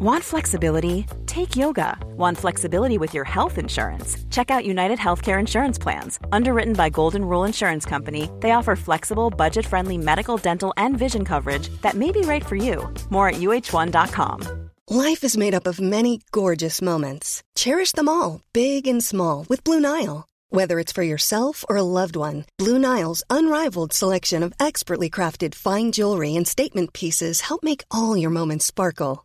[0.00, 1.06] Want flexibility?
[1.26, 1.98] Take yoga.
[2.16, 4.16] Want flexibility with your health insurance?
[4.30, 6.20] Check out United Healthcare Insurance Plans.
[6.30, 11.24] Underwritten by Golden Rule Insurance Company, they offer flexible, budget friendly medical, dental, and vision
[11.24, 12.88] coverage that may be right for you.
[13.10, 14.70] More at uh1.com.
[14.88, 17.42] Life is made up of many gorgeous moments.
[17.56, 20.28] Cherish them all, big and small, with Blue Nile.
[20.50, 25.56] Whether it's for yourself or a loved one, Blue Nile's unrivaled selection of expertly crafted
[25.56, 29.24] fine jewelry and statement pieces help make all your moments sparkle.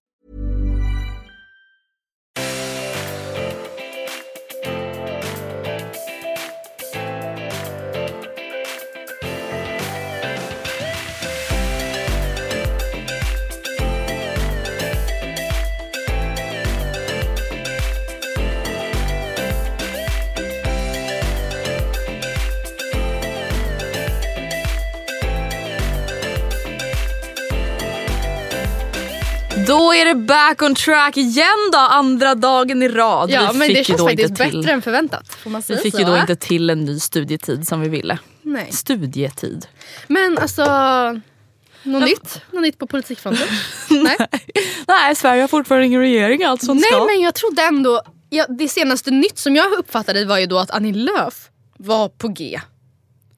[29.71, 33.29] Då är det back on track igen då, andra dagen i rad.
[33.31, 35.33] Ja vi men det känns faktiskt till, bättre än förväntat.
[35.33, 35.99] Får man Vi säga fick så?
[35.99, 38.19] ju då inte till en ny studietid som vi ville.
[38.41, 38.71] Nej.
[38.71, 39.67] Studietid.
[40.07, 40.63] Men alltså,
[41.83, 42.41] något nytt?
[42.51, 43.47] Något nytt på politikfronten?
[43.89, 44.17] Nej.
[44.87, 47.05] Nej, Sverige har fortfarande ingen regering allt som Nej ska.
[47.05, 50.71] men jag trodde ändå, ja, det senaste nytt som jag uppfattade var ju då att
[50.71, 52.59] Annie Lööf var på G.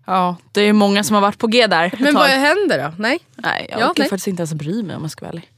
[0.07, 2.93] Ja, det är många som har varit på G där Men vad händer då?
[2.97, 3.19] Nej?
[3.35, 4.09] Nej, jag Ja, orkar nej.
[4.09, 5.49] faktiskt inte ens bry mig om jag ska vara ärlig.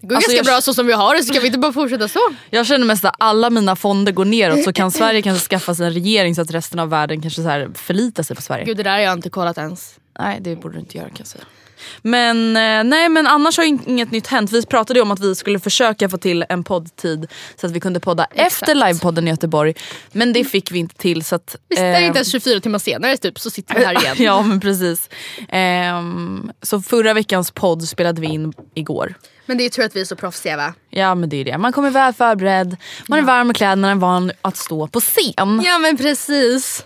[0.00, 1.58] Det går Alltså, ganska jag- bra så som vi har det, så kan vi inte
[1.58, 2.18] bara fortsätta så?
[2.50, 5.86] Jag känner mest att alla mina fonder går neråt så kan Sverige kanske skaffa sig
[5.86, 8.64] en regering så att resten av världen kanske så här förlitar sig på Sverige.
[8.64, 9.94] Gud det där har jag inte kollat ens.
[10.18, 11.44] Nej det borde du inte göra kan jag säga.
[12.02, 14.52] Men, eh, nej, men annars har in- inget nytt hänt.
[14.52, 17.26] Vi pratade om att vi skulle försöka få till en poddtid
[17.60, 19.74] så att vi kunde podda efter livepodden i Göteborg.
[20.12, 21.24] Men det fick vi inte till.
[21.24, 24.16] Så att, Visst, eh, inte ens 24 timmar senare typ, så sitter vi här igen.
[24.24, 25.08] ja men precis.
[25.48, 29.14] Ehm, så förra veckans podd spelade vi in igår.
[29.46, 30.74] Men det är ju tur att vi är så proffsiga va?
[30.90, 31.58] Ja men det är det.
[31.58, 32.76] Man kommer väl förberedd,
[33.08, 35.62] man är varm i kläderna, van att stå på scen.
[35.64, 36.84] Ja men precis.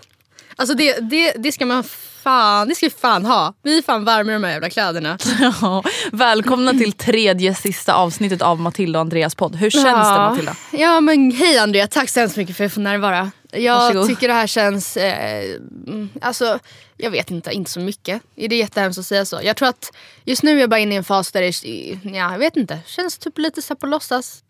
[0.55, 1.83] Alltså det, det, det ska man
[2.25, 3.53] fan, det ska vi fan ha.
[3.63, 5.17] Vi är fan varma i de här jävla kläderna.
[5.61, 9.55] Ja, Välkomna till tredje sista avsnittet av Matilda och Andreas podd.
[9.55, 10.55] Hur känns det Matilda?
[10.71, 13.31] Ja men hej Andrea, tack så hemskt mycket för att jag får närvara.
[13.51, 14.07] Jag Varsågod.
[14.07, 15.45] tycker det här känns, eh,
[15.87, 16.59] mm, alltså
[16.97, 18.21] jag vet inte, inte så mycket.
[18.35, 19.39] Det är jättehemskt att säga så.
[19.43, 19.91] Jag tror att
[20.23, 22.79] just nu är jag bara inne i en fas där det, ja, jag vet inte,
[22.85, 24.43] känns typ lite så på låtsas.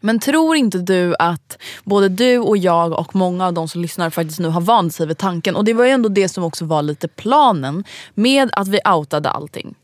[0.00, 4.10] Men tror inte du att både du och jag och många av de som lyssnar
[4.10, 6.64] faktiskt nu har vant sig vid tanken och det var ju ändå det som också
[6.64, 7.84] var lite planen
[8.14, 9.74] med att vi outade allting.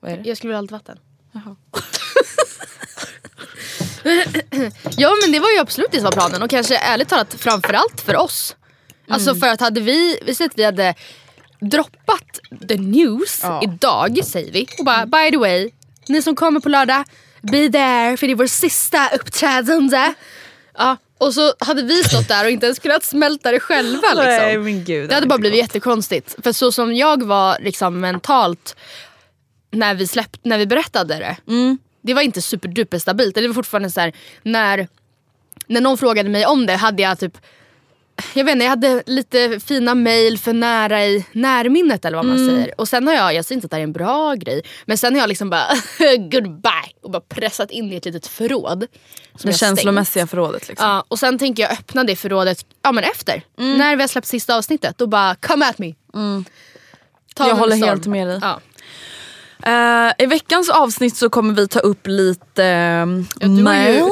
[0.00, 0.28] Vad är det?
[0.28, 0.98] Jag skulle vilja ha lite vatten.
[4.96, 8.00] ja men det var ju absolut det som var planen och kanske ärligt talat framförallt
[8.00, 8.56] för oss.
[9.08, 10.94] Alltså för att hade vi, vi säger att vi hade
[11.60, 13.60] droppat the news Ja.
[13.62, 15.70] idag säger vi och bara by the way,
[16.08, 17.04] ni som kommer på lördag,
[17.42, 20.14] be there för det är vår sista uppträdande.
[20.78, 24.08] Ja, och så hade vi stått där och inte ens kunnat smälta det själva.
[24.08, 24.24] Liksom.
[24.24, 26.36] Nej, men gud, det hade bara blivit jättekonstigt.
[26.42, 28.76] För så som jag var liksom mentalt
[29.70, 31.36] när vi, släpp, när vi berättade det.
[32.02, 33.34] Det var inte superduper stabilt.
[33.34, 34.88] Det var fortfarande så här, när,
[35.66, 37.38] när någon frågade mig om det hade jag typ
[38.34, 42.38] jag vet inte, jag hade lite fina mail för nära i närminnet eller vad man
[42.38, 42.80] säger.
[42.80, 44.98] Och sen har jag, jag säger inte att det här är en bra grej, men
[44.98, 45.66] sen har jag liksom bara
[46.30, 48.86] goodbye och bara pressat in i ett litet förråd.
[49.42, 50.68] Det känslomässiga förrådet.
[50.68, 50.88] Liksom.
[50.88, 53.42] Ja, och sen tänker jag öppna det förrådet ja, men efter.
[53.58, 53.78] Mm.
[53.78, 54.98] När vi har släppt sista avsnittet.
[54.98, 55.94] Då bara come at me.
[57.34, 57.88] Ta Jag håller storm.
[57.88, 58.40] helt med dig.
[58.42, 58.60] Ja.
[59.64, 64.08] Eh, I veckans avsnitt så kommer vi ta upp lite har ju- mail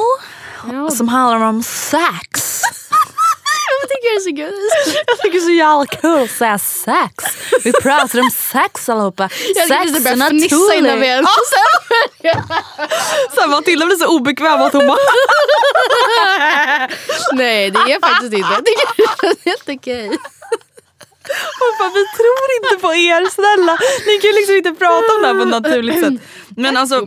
[0.71, 2.61] Ja, som handlar om sex.
[3.81, 5.05] Jag tycker det är så gulligt.
[5.07, 7.23] Jag tycker det är så jävla kul att säga sex.
[7.63, 9.29] Vi pratar om sex allihopa.
[9.55, 11.27] Jag sex är fnissa innan vi naturligt.
[12.23, 12.41] ens...
[13.35, 14.97] Sen Matilda blir så obekväm att hon bara
[17.33, 18.49] Nej det är faktiskt inte.
[18.53, 18.87] Jag tycker
[19.21, 20.07] det är helt okej.
[21.59, 23.77] Hon bara, vi tror inte på er, snälla.
[24.07, 26.13] Ni kan ju liksom inte prata om det här på ett naturligt sätt.
[26.57, 27.05] Men alltså.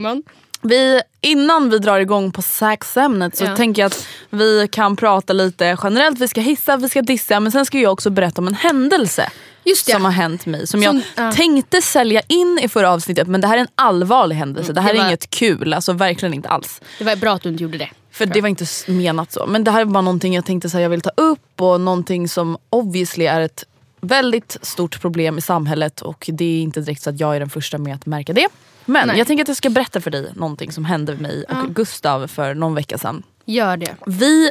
[0.64, 3.56] Vi, innan vi drar igång på sexämnet så Ja.
[3.56, 6.19] tänker jag att vi kan prata lite generellt.
[6.19, 9.31] Vi ska hissa, vi ska dissa men sen ska jag också berätta om en händelse.
[9.76, 10.66] Som har hänt mig.
[10.66, 11.32] Som, Som- jag ja.
[11.32, 14.72] tänkte sälja in i förra avsnittet men det här är en allvarlig händelse.
[14.72, 16.81] det här det är var- inget kul, alltså verkligen inte alls.
[16.99, 17.88] Det var bra att du inte gjorde det.
[18.12, 19.46] För det var inte menat så.
[19.46, 21.81] Men det här är bara någonting jag tänkte så här, jag vill ta upp och
[21.81, 23.64] någonting som obviously är ett
[24.05, 27.51] väldigt stort problem i samhället och det är inte direkt så att jag är den
[27.51, 28.49] första med att märka det.
[28.87, 29.19] Men Nej.
[29.19, 32.27] jag tänker att jag ska berätta för dig någonting som hände med mig och Gustav
[32.27, 33.23] för någon vecka sedan.
[33.45, 33.95] Gör det.
[34.06, 34.51] Vi,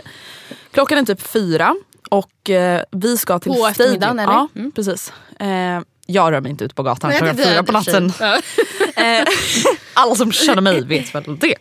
[0.72, 1.76] klockan är typ fyra
[2.10, 4.34] och eh, vi ska till På eftermiddagen, eller?
[4.34, 4.72] Ja, Mm.
[4.72, 5.14] precis.
[5.40, 5.48] Eh,
[6.06, 8.14] jag rör mig inte ut på gatan Nej, klockan fyra på natten.
[8.20, 8.40] Ja.
[8.96, 9.26] Eh,
[9.94, 11.54] Alla som känner mig vet väl det.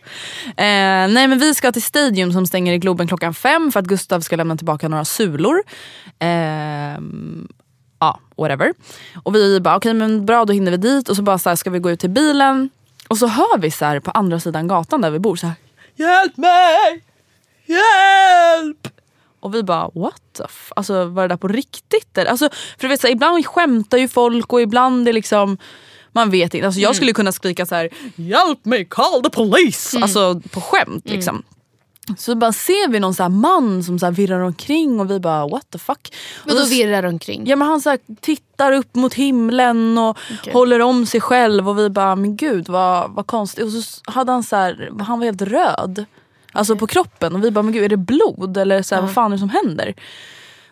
[0.47, 3.85] Eh, nej men vi ska till Stadium som stänger i Globen klockan fem för att
[3.85, 5.63] Gustav ska lämna tillbaka några sulor.
[6.19, 6.99] Eh,
[8.03, 8.73] ja, whatever.
[9.23, 11.55] Och vi bara okej men bra då hinner vi dit och så bara så här,
[11.55, 12.69] ska vi gå ut till bilen.
[13.07, 15.55] Och så hör vi så här på andra sidan gatan där vi bor så här.
[15.95, 17.03] Hjälp mig!
[17.65, 18.87] Hjälp!
[19.39, 22.17] Och vi bara what the f- Alltså var det där på riktigt?
[22.17, 22.31] eller?
[22.31, 25.57] Alltså, för du vet, så här, ibland skämtar ju folk och ibland är liksom
[26.11, 26.65] man vet inte.
[26.67, 29.97] Alltså, jag skulle kunna skrika så här: Hjälp mig, call the police!
[30.01, 31.43] Alltså på skämt liksom.
[32.17, 35.47] Så bara ser vi någon så här man som så virrar omkring och vi bara
[35.47, 36.15] what the fuck.
[36.45, 37.47] Vadå virrar omkring?
[37.47, 40.53] Ja men han så tittar upp mot himlen och Okej.
[40.53, 43.65] håller om sig själv och vi bara men gud vad, vad konstigt.
[43.65, 46.05] Och så hade han så här, han var helt röd.
[46.51, 49.13] Alltså på kroppen och vi bara men gud är det blod eller så här, vad
[49.13, 49.95] fan är det som händer?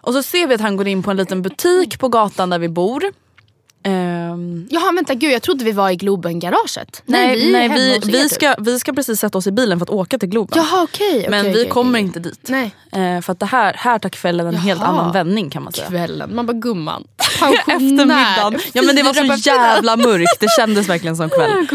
[0.02, 2.60] Och så ser vi att han går in på en liten butik på gatan där
[2.60, 3.04] vi bor.
[3.84, 7.04] Ehm, Jaha vänta gud jag trodde vi var i Globen-garaget.
[7.06, 8.32] nej, vi nej vi, er, vi, typ.
[8.32, 10.58] ska, vi ska precis sätta oss i bilen för att åka till Globen.
[10.64, 11.28] Jaha okej.
[11.30, 12.02] men okej, vi okej, kommer okej.
[12.02, 12.48] inte dit.
[12.50, 12.76] Nej.
[12.92, 14.90] Eh, för att det här, här tar kvällen en helt Jaha.
[14.90, 15.88] annan vändning kan man säga.
[15.88, 16.36] Kvällen.
[16.36, 17.04] Man bara gumman.
[17.48, 18.60] Eftermiddagen.
[18.74, 21.68] Ja men det var så jävla mörkt, det kändes verkligen som kväll.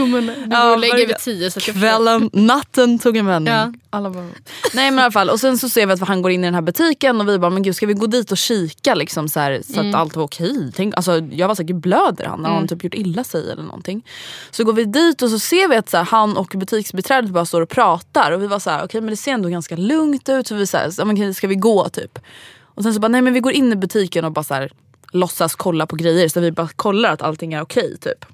[0.51, 1.21] Ja, lägger verkligen.
[1.21, 3.55] tio så att Kvällen, natten tog en vändning.
[3.55, 3.73] Ja.
[3.91, 4.29] Alla bara...
[4.75, 6.47] Nej men i alla fall, och sen så ser vi att han går in i
[6.47, 9.29] den här butiken och vi bara, men gud ska vi gå dit och kika liksom
[9.29, 10.73] så, här, så att allt var okej?
[10.77, 12.45] Tänk, alltså, jag var gud blöder han?
[12.45, 14.07] Har han typ gjort illa sig eller någonting?
[14.51, 17.47] Så går vi dit och så ser vi att så här, han och butiksbiträdet bara
[17.47, 20.29] står och pratar och vi var så här, okej men det ser ändå ganska lugnt
[20.29, 22.19] ut så vi så här, ska vi gå typ?
[22.63, 24.73] Och sen så bara, nej men vi går in i butiken och bara så här,
[25.13, 28.25] låtsas kolla på grejer så vi bara kollar att allting är okej typ.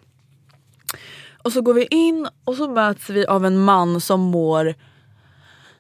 [1.42, 4.74] Och så går vi in och så möts vi av en man som mår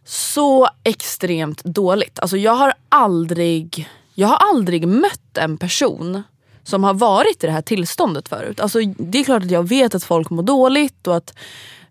[0.04, 2.18] så extremt dåligt.
[2.18, 6.22] Alltså jag har aldrig, jag har aldrig mött en person
[6.64, 8.60] som har varit i det här tillståndet förut.
[8.60, 11.34] Alltså det är klart att jag vet att folk mår dåligt och att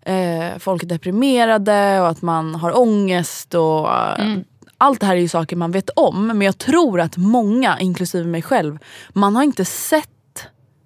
[0.02, 4.44] eh, folk är deprimerade och att man har ångest och eh, mm
[4.82, 6.26] allt det här är ju saker man vet om.
[6.26, 8.78] Men jag tror att många, inklusive mig själv,
[9.12, 10.08] man har inte sett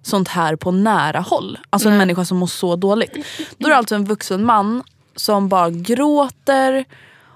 [0.01, 1.57] sånt här på nära håll.
[1.69, 3.13] Alltså en människa som mår så dåligt.
[3.57, 4.83] Då är det alltså en vuxen man
[5.15, 6.85] som bara gråter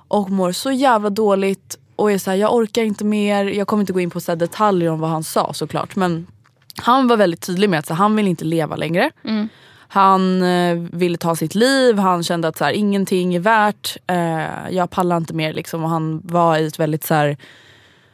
[0.08, 3.46] och mår så jävla dåligt och är såhär, jag orkar inte mer.
[3.46, 5.96] Jag kommer inte gå in på så detaljer om vad han sa såklart.
[5.96, 6.28] Men
[6.75, 9.12] han var väldigt tydlig med att så han vill inte leva längre.
[9.94, 13.98] Han eh, ville ta sitt liv, han kände att så här, ingenting är värt.
[14.08, 15.84] Eh, jag pallar inte mer liksom.
[15.84, 17.38] Och han var i ett väldigt så här,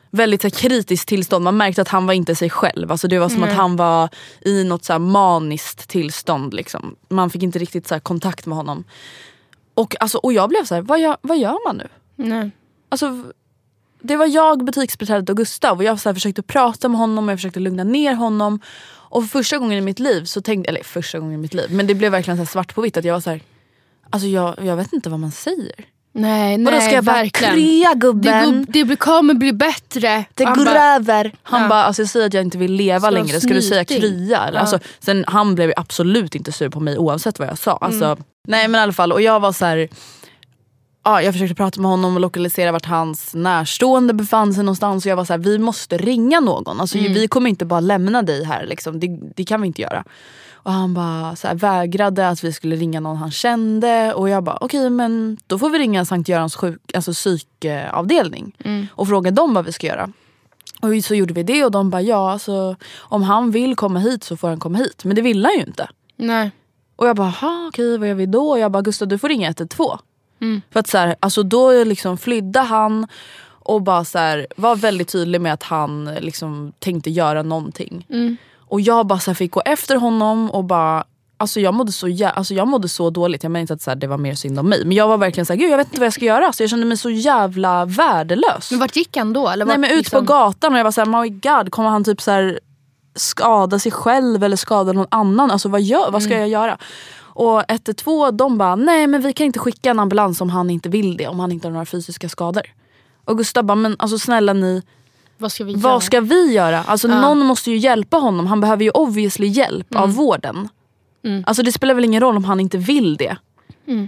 [0.10, 1.44] väldigt så här, kritiskt tillstånd.
[1.44, 2.92] Man märkte att han var inte sig själv.
[2.92, 4.10] Alltså, det var som att han var
[4.42, 6.54] i något så här, maniskt tillstånd.
[6.54, 6.96] Liksom.
[7.10, 8.84] Man fick inte riktigt så kontakt med honom.
[9.74, 11.88] Och, alltså, och jag blev så här, vad gör, vad gör man nu?
[12.16, 12.52] Nej.
[12.90, 13.24] Alltså,
[14.02, 17.32] det var jag, butiksbiträdet och Gustav och jag så här försökte prata med honom och
[17.32, 18.60] jag försökte lugna ner honom.
[19.10, 21.68] Och för första gången i mitt liv, så tänkte, eller första gången i mitt liv,
[21.72, 23.42] men det blev verkligen så svart på vitt att jag var så här,
[24.10, 25.86] alltså jag, jag vet inte vad man säger.
[26.14, 27.54] Nej, Och då nej ska jag bara, verkligen.
[27.54, 28.66] krya Det, gubben.
[28.70, 30.26] det blir- kommer bli bättre.
[30.34, 31.32] Det Han bara, över.
[31.44, 31.68] Han Ja.
[31.68, 33.42] bara, alltså jag säger att jag inte vill leva Ska längre.
[33.42, 34.50] Ska du säga krya?
[34.54, 34.60] Ja.
[34.60, 37.78] Alltså, sen, han blev absolut inte sur på mig oavsett vad jag sa.
[37.82, 38.24] Alltså, Mm.
[38.48, 39.88] Nej men i alla fall, och jag var så här.
[41.08, 45.06] Ja, jag försökte prata med honom och lokalisera vart hans närstående befann sig någonstans.
[45.06, 46.80] Och jag var så här, vi måste ringa någon.
[46.82, 47.14] Alltså, Mm.
[47.14, 48.66] Vi kommer inte bara lämna dig här.
[48.66, 49.00] Liksom.
[49.00, 50.04] Det, det kan vi inte göra.
[50.52, 54.14] Och han bara så här, vägrade att vi skulle ringa någon han kände.
[54.14, 58.56] Och jag bara, okej men då får vi ringa Sankt Görans sjuk, alltså psykavdelning.
[58.64, 58.88] Mm.
[58.92, 60.10] Och fråga dem vad vi ska göra.
[60.82, 64.24] Och så gjorde vi det och de bara, ja alltså, om han vill komma hit
[64.24, 65.04] så får han komma hit.
[65.04, 65.90] Men det vill han ju inte.
[66.16, 66.52] Nej.
[66.96, 68.50] Och jag bara, "Ha, okej vad gör vi då?
[68.50, 69.98] Och jag bara, Gustav du får ringa 112.
[70.42, 70.62] Mm.
[70.72, 73.08] För att så här, alltså då liksom flydde han
[73.50, 78.06] och bara så här, var väldigt tydlig med att han liksom tänkte göra någonting.
[78.10, 78.38] Mm.
[78.70, 81.04] Och jag bara så fick gå efter honom och bara
[81.40, 83.92] Alltså jag, mådde så jä- alltså jag mådde så dåligt, jag menar inte att så
[83.92, 84.86] här, det var mer synd om mig.
[84.86, 86.54] Men jag var verkligen såhär, gud jag vet inte vad jag ska göra.
[86.54, 88.72] Så jag kände mig så jävla värdelös.
[88.72, 89.50] Men vart gick han då?
[89.50, 91.90] Eller Nej vart, men ut liksom- på gatan och jag var såhär, my god kommer
[91.90, 92.60] han typ så här
[93.16, 95.52] skada sig själv eller skada någon annan?
[95.52, 96.42] Alltså vad, gör, vad ska Mm.
[96.42, 96.78] jag göra?
[97.40, 100.90] Och 112 de bara, nej men vi kan inte skicka en ambulans om han inte
[100.90, 102.64] vill det, om han inte har några fysiska skador.
[103.26, 104.82] Och Gustav bara, men alltså snälla ni,
[105.38, 105.82] Vad ska vi göra?
[105.82, 106.84] vad ska vi göra?
[106.84, 107.22] Alltså Ja.
[107.22, 110.70] någon måste ju hjälpa honom, han behöver ju obviously hjälp av vården.
[111.26, 111.44] Mm.
[111.48, 113.38] Alltså det spelar väl ingen roll om han inte vill det.
[113.88, 114.08] Mm.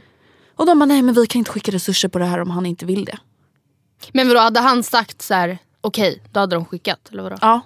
[0.55, 2.65] Och de bara, nej men vi kan inte skicka resurser på det här om han
[2.65, 3.17] inte vill det.
[4.13, 7.09] Men vadå, hade han sagt så här: okej, då hade de skickat?
[7.11, 7.37] Eller vadå?
[7.41, 7.61] Ja.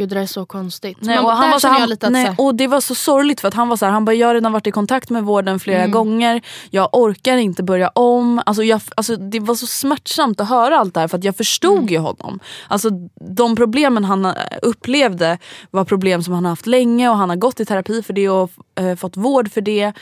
[0.00, 0.98] Gud det där är så konstigt.
[1.00, 3.40] Nej, Men och han var så, han, lite att nej, och det var så sorgligt
[3.40, 5.24] för att han var så här, han bara jag har redan varit i kontakt med
[5.24, 5.90] vården flera Mm.
[5.90, 6.42] gånger.
[6.70, 8.42] Jag orkar inte börja om.
[8.46, 11.36] Alltså, jag, alltså, det var så smärtsamt att höra allt det här för att jag
[11.36, 11.88] förstod Mm.
[11.88, 12.40] ju honom.
[12.68, 12.90] Alltså,
[13.36, 15.38] de problemen han eh, upplevde
[15.70, 18.28] var problem som han har haft länge och han har gått i terapi för det
[18.28, 19.92] och eh, fått vård för det.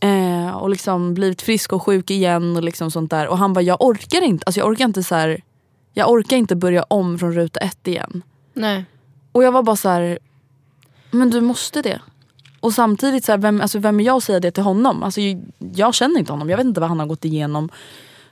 [0.00, 3.26] Eh, och liksom blivit frisk och sjuk igen och liksom sånt där.
[3.28, 5.40] Och han bara jag orkar inte, alltså, jag orkar inte så här,
[5.94, 8.22] jag orkar inte börja om från ruta ett igen.
[8.54, 8.84] Nej.
[9.34, 10.18] Och jag var bara så här,
[11.10, 12.00] men du måste det.
[12.60, 15.02] Och samtidigt, så här, vem, alltså, vem är jag att säga det till honom?
[15.02, 15.20] Alltså,
[15.74, 17.68] jag, känner inte honom, jag vet inte vad han har gått igenom.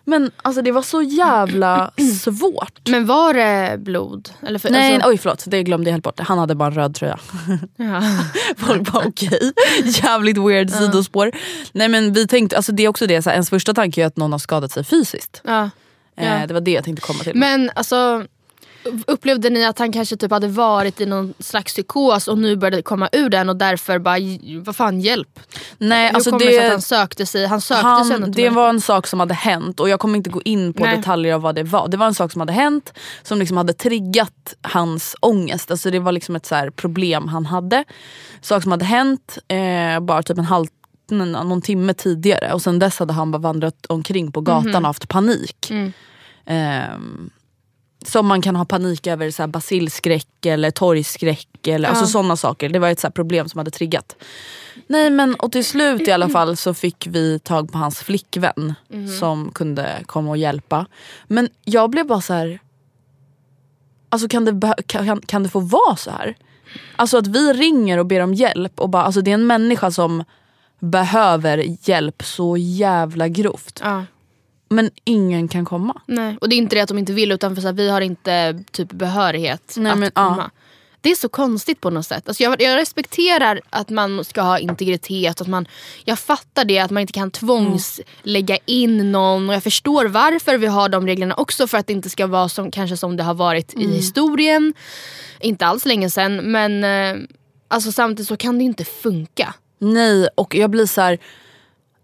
[0.04, 1.90] Men alltså, det var så jävla
[2.23, 2.88] svårt.
[2.88, 4.30] Men var det blod?
[4.42, 6.21] Eller för, Nej, alltså, oj förlåt, det glömde jag helt bort.
[6.21, 7.18] Han hade bara en röd tröja.
[7.76, 8.02] ja.
[8.56, 9.52] Folk bara okej,
[9.85, 11.30] jävligt weird sidospår.
[11.73, 14.06] Nej men vi tänkte, alltså det är också det, så här, ens första tanke är
[14.06, 15.40] att någon har skadat sig fysiskt.
[15.44, 15.71] Ja.
[16.16, 16.47] Eh, Ja.
[16.47, 17.37] det var det jag tänkte komma till.
[17.37, 18.25] Men alltså
[19.07, 22.83] upplevde ni att han kanske typ hade varit i någon slags psykos och nu började
[22.83, 24.17] komma ur den och därför bara,
[24.65, 25.41] vad fan hjälp?
[25.79, 27.47] Nej, Hur alltså kommer det sig att han sökte sig?
[27.47, 30.17] Han sökte sig han, till det var en sak som hade hänt och jag kommer
[30.17, 30.97] inte gå in på Nej.
[30.97, 31.89] detaljer av vad det var.
[31.89, 35.71] Det var en sak som hade hänt som liksom hade triggat hans ångest.
[35.71, 37.85] Alltså det var liksom ett så problem han hade.
[38.41, 40.67] Sak som hade hänt eh, bara typ en halv
[41.11, 45.09] någon, timme tidigare och sen dess hade han bara vandrat omkring på gatan och haft
[45.09, 45.71] panik.
[45.71, 45.93] Mm.
[46.47, 47.31] Ehm,
[48.09, 52.68] som man kan ha panik över så här basilskräck eller torgskräck eller alltså sådana saker.
[52.68, 54.16] Det var ett så problem som hade triggat.
[54.87, 58.75] Nej men och till slut i alla fall så fick vi tag på hans flickvän
[59.21, 60.87] som kunde komma och hjälpa.
[61.26, 62.61] Men jag blev bara så här.
[64.09, 66.37] Alltså kan det, kan, kan det få vara så här?
[66.97, 69.90] Alltså att vi ringer och ber om hjälp och bara, alltså det är en människa
[69.90, 70.25] som
[70.80, 73.80] behöver hjälp så jävla grovt.
[73.82, 74.04] Ja.
[74.75, 76.00] Men ingen kan komma.
[76.07, 76.37] Nej.
[76.41, 78.00] Och det är inte det att de inte vill utan för så här, vi har
[78.00, 80.37] inte typ behörighet Nej, att men, komma.
[80.38, 80.50] ja.
[81.00, 82.29] Det är så konstigt på något sätt.
[82.29, 85.41] Alltså jag, jag respekterar att man ska ha integritet.
[85.41, 85.69] Att man,
[86.05, 89.49] jag fattar det att man inte kan tvångs lägga in någon.
[89.49, 91.67] Och jag förstår varför vi har de reglerna också.
[91.67, 94.75] För att det inte ska vara som, kanske som det har varit i historien.
[95.41, 96.37] Inte alls länge sedan.
[96.37, 97.23] Men eh,
[97.69, 99.55] alltså, samtidigt så kan det inte funka.
[99.79, 101.19] Nej och jag blir så här.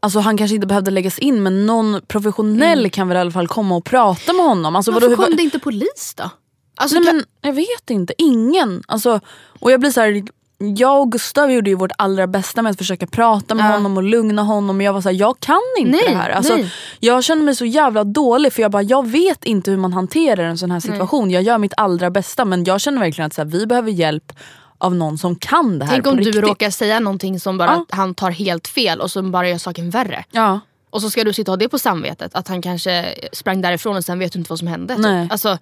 [0.00, 3.48] Alltså han kanske inte behövde läggas in men någon professionell kan väl i alla fall
[3.48, 4.76] komma och prata med honom.
[4.76, 6.30] Alltså, Varför vadå, kom det inte polis då?
[6.76, 8.82] Alltså, Nej, kan- men, jag vet inte, ingen.
[8.88, 9.20] Alltså,
[9.60, 10.22] och jag blir så här,
[10.58, 13.70] jag och Gustav gjorde ju vårt allra bästa med att försöka prata med Ja.
[13.72, 14.76] honom och lugna honom.
[14.76, 16.30] Men jag var så här, jag kan inte Nej, det här.
[16.30, 16.72] Alltså, nej.
[17.00, 20.44] jag känner mig så jävla dålig för jag bara, jag vet inte hur man hanterar
[20.44, 21.30] en sån här situation.
[21.30, 24.32] Jag gör mitt allra bästa men jag känner verkligen att så här, vi behöver hjälp
[24.78, 26.42] av någon som kan det här Tänk om du riktigt.
[26.44, 27.86] råkar säga någonting som bara Ja.
[27.96, 30.24] han tar helt fel och som bara gör saken värre.
[30.30, 30.60] Ja.
[30.90, 32.34] Och så ska du sitta och ha det på samvetet.
[32.34, 34.94] Att han kanske sprang därifrån och sen vet du inte vad som hände.
[34.94, 35.02] typ.
[35.02, 35.28] Nej.
[35.30, 35.58] Alltså,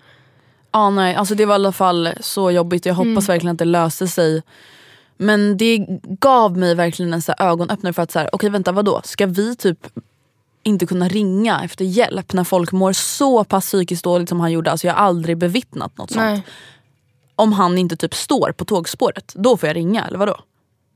[0.72, 2.86] Ja, nej, alltså det var i alla fall så jobbigt.
[2.86, 3.24] Jag hoppas Mm.
[3.24, 4.42] verkligen att det löste sig.
[5.16, 5.86] Men det
[6.20, 9.00] gav mig verkligen en så här ögonöppnare för att så här, okej vänta vadå?
[9.04, 9.86] Ska vi typ
[10.62, 14.70] inte kunna ringa efter hjälp när folk mår så pass psykiskt dåligt som han gjorde?
[14.70, 16.22] Alltså jag har aldrig bevittnat något sånt.
[16.24, 16.42] nej.
[17.36, 20.36] Om han inte typ står på tågspåret, då får jag ringa eller vadå?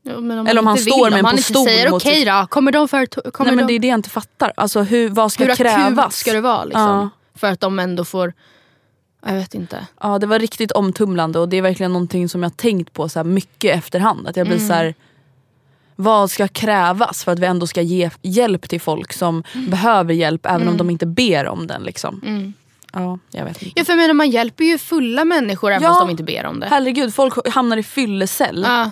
[0.03, 2.27] Ja, om Eller om han står vill, med en han pistol inte säger okej sitt-
[2.27, 3.31] då, kommer de för...
[3.31, 4.53] Kommer Nej men de, det är det jag inte fattar.
[4.57, 5.99] Alltså hur, vad ska hur krävas?
[6.07, 6.65] akut ska det vara?
[6.65, 6.83] Liksom?
[6.83, 7.09] Ja.
[7.35, 8.33] För att de ändå får...
[9.27, 9.87] Jag vet inte.
[10.01, 13.19] Ja det var riktigt omtumlande och det är verkligen någonting som jag tänkt på så
[13.19, 14.29] här mycket efterhand.
[14.29, 14.95] Att jag blir så här,
[15.97, 20.47] vad ska krävas för att vi ändå ska ge hjälp till folk som behöver hjälp
[20.47, 21.83] även om de inte ber om den.
[21.83, 22.55] Liksom.
[22.93, 23.81] Ja, jag vet inte.
[23.81, 25.89] Ja, för jag menar, man hjälper ju fulla människor även Ja.
[25.89, 26.67] fast de inte ber om det.
[26.67, 28.63] Herregud, folk hamnar i fyllecell.
[28.69, 28.91] Ja.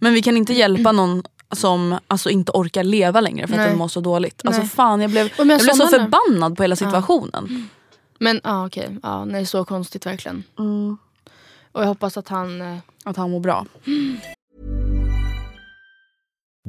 [0.00, 3.68] Men vi kan inte hjälpa någon som alltså, inte orkar leva längre för att Nej.
[3.68, 4.42] den mår så dåligt.
[4.44, 4.70] Alltså Nej.
[4.70, 7.68] fan jag blev, jag blev så förbannad på hela situationen.
[8.18, 8.96] Men ja, okej.
[9.02, 10.42] Ja, nej, så konstigt verkligen.
[10.58, 10.98] Mm.
[11.72, 12.60] Och jag hoppas att han...
[12.60, 13.66] eh, Att han mår bra.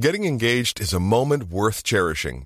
[0.03, 2.45] Getting engaged is a moment worth cherishing.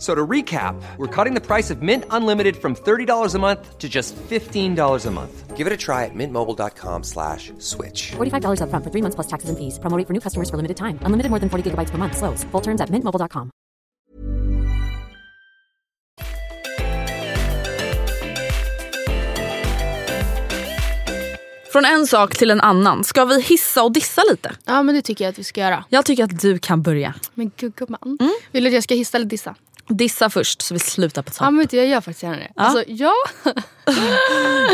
[0.00, 3.78] F- So to recap, we're cutting the price of Mint Unlimited from $30 a month
[3.78, 5.56] to just $15 a month.
[5.58, 8.12] Give it a try at mintmobile.com slash switch.
[8.16, 9.78] $45 upfront for three months plus taxes and fees.
[9.78, 10.98] Promo rate for new customers for limited time.
[11.04, 12.16] Unlimited more than 40 gigabytes per month.
[12.16, 12.44] Slows.
[12.50, 13.50] Full terms at mintmobile.com.
[21.72, 23.04] Från en sak till en annan.
[23.04, 24.52] Ska vi hissa och dissa lite?
[24.64, 25.84] Ja men det tycker jag att vi ska göra.
[25.88, 27.14] Jag tycker att du kan börja.
[27.34, 28.16] Men gud gumman.
[28.20, 28.32] Mm.
[28.52, 29.54] Vill du att jag ska hissa eller dissa?
[29.90, 31.38] Dissa först så vi slutar på topp.
[31.40, 32.52] Ja men jag gör faktiskt gärna det.
[32.56, 33.14] Alltså, ja.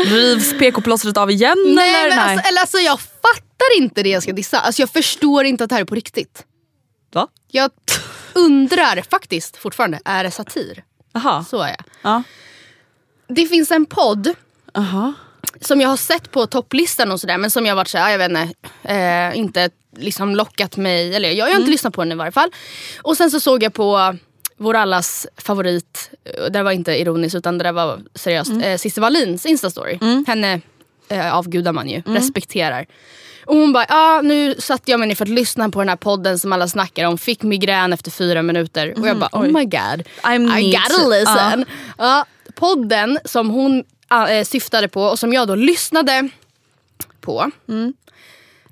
[0.05, 2.15] Rivs PK-plåstret av igen nej, eller?
[2.15, 4.59] men alltså, eller alltså jag fattar inte det jag ska dissa.
[4.59, 6.45] Alltså jag förstår inte att det här är på riktigt.
[7.13, 7.27] Va?
[7.51, 7.71] Jag
[8.33, 10.83] undrar faktiskt fortfarande, är det satir?
[11.13, 11.45] Jaha.
[11.49, 11.83] Så är jag.
[12.01, 12.23] Ja.
[13.27, 14.33] Det finns en podd
[14.73, 15.13] Aha.
[15.61, 18.29] som jag har sett på topplistan och sådär men som jag varit såhär, jag vet
[18.29, 22.31] inte, eh, inte liksom lockat mig, eller jag har inte lyssnat på den i varje
[22.31, 22.51] fall.
[23.01, 24.17] Och sen så såg jag på
[24.57, 29.45] vår allas favorit, eh, det var inte ironiskt utan det var seriöst, eh, Cissi Wallins
[29.45, 29.99] instastory.
[30.27, 30.61] Henne
[31.09, 32.85] eh, avgudar man ju, respekterar.
[33.45, 35.95] Och hon bara, ja nu satte jag mig ner för att lyssna på den här
[35.95, 38.93] podden som alla snackar om, fick migrän efter fyra minuter.
[38.99, 41.65] Och jag bara, oh my god, I I gotta to- listen.
[41.97, 43.83] Ja, podden som hon
[44.29, 46.29] äh, syftade på och som jag då lyssnade
[47.21, 47.51] på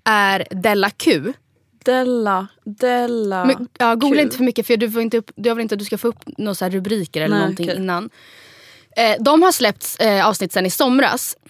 [0.04, 1.34] är Della Q.
[1.86, 3.46] Della, Della.
[3.46, 4.24] Men, ja, googla Q.
[4.24, 6.08] inte för mycket för du, får inte upp, jag vill inte att du ska få
[6.08, 7.78] upp några så här rubriker eller Nej, någonting okej.
[7.78, 8.10] innan.
[8.98, 11.38] Eh, de har släppt eh, avsnitt sen i somras.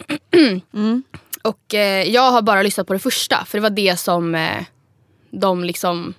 [0.74, 1.04] Mm.
[1.44, 4.64] Och eh, jag har bara lyssnat på det första för det var det som eh,
[5.32, 6.14] de liksom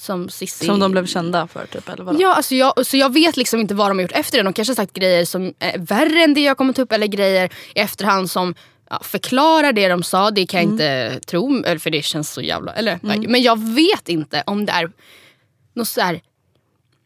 [0.00, 0.66] som Cissi...
[0.66, 2.18] Som de blev kända för typ eller vadå?
[2.22, 4.44] Ja, alltså jag, så jag vet liksom inte vad de har gjort efter det.
[4.44, 7.06] De kanske har sagt grejer som är värre än det jag kommer ta upp eller
[7.06, 8.54] grejer i efterhand som
[8.90, 10.30] ja, förklarar det de sa.
[10.30, 12.72] Det kan jag inte tro, för det känns så jävla...
[12.72, 14.90] Eller, Men jag vet inte om det är
[15.74, 16.20] något så här,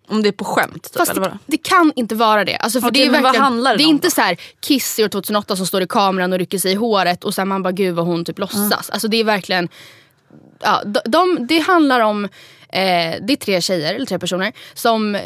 [0.09, 2.57] Om det är på skämt typ, Fast det, det kan inte vara det.
[2.57, 5.09] Alltså, för Okej, det är verkligen, det det är inte så här Kiss i år
[5.09, 7.94] 2008 som står i kameran och rycker sig i håret och sen man bara gud
[7.94, 8.90] vad hon typ låtsas.
[8.90, 9.68] Alltså det är verkligen
[10.61, 15.18] ja, de, de, Det handlar om, eh, det är tre tjejer, eller tre personer som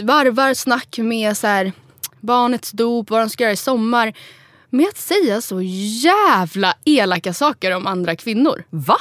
[0.00, 1.72] varvar snack med så här,
[2.20, 4.12] barnets dop, vad de ska göra i sommar.
[4.74, 5.62] Med att säga så
[6.02, 8.64] jävla elaka saker om andra kvinnor.
[8.70, 8.98] Va?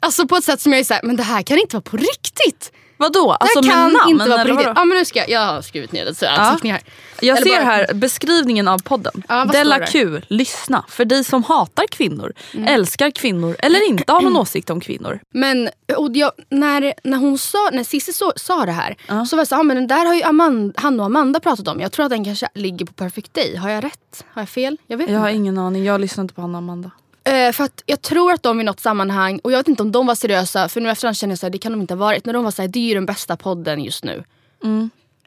[0.00, 1.96] Alltså på ett sätt som jag är såhär, men det här kan inte vara på
[1.96, 2.72] riktigt.
[3.00, 3.32] Vadå?
[3.32, 4.10] Alltså det här kan namn?
[4.10, 4.66] inte vara på riktigt.
[4.76, 6.30] Ja men nu ska jag, jag har skrivit ner det så Ja.
[6.30, 6.80] anteckningar.
[7.22, 9.22] Jag Eller ser bara- här beskrivningen av podden.
[9.28, 9.86] Ja, Della?
[9.86, 10.84] Q, lyssna.
[10.88, 12.66] För dig som hatar kvinnor, Mm.
[12.74, 15.20] älskar kvinnor eller inte har någon åsikt om kvinnor.
[15.34, 19.40] Men och jag, när, när hon sa, när Cissi så, sa det här så var
[19.40, 21.80] jag så ah, men den där har ju Amanda, han och Amanda pratat om.
[21.80, 23.56] Jag tror att den kanske ligger på Perfect Day.
[23.56, 24.24] Har jag rätt?
[24.32, 24.76] Har jag fel?
[24.86, 25.36] Jag vet Jag har inte.
[25.36, 26.90] ingen aning, jag lyssnar inte på Hanna och Amanda.
[27.24, 29.92] Eh, för att jag tror att de i något sammanhang, och jag vet inte om
[29.92, 32.26] de var seriösa för nu efterhand känner jag att det kan de inte ha varit.
[32.26, 34.24] När de var såhär, det är ju den bästa podden just nu.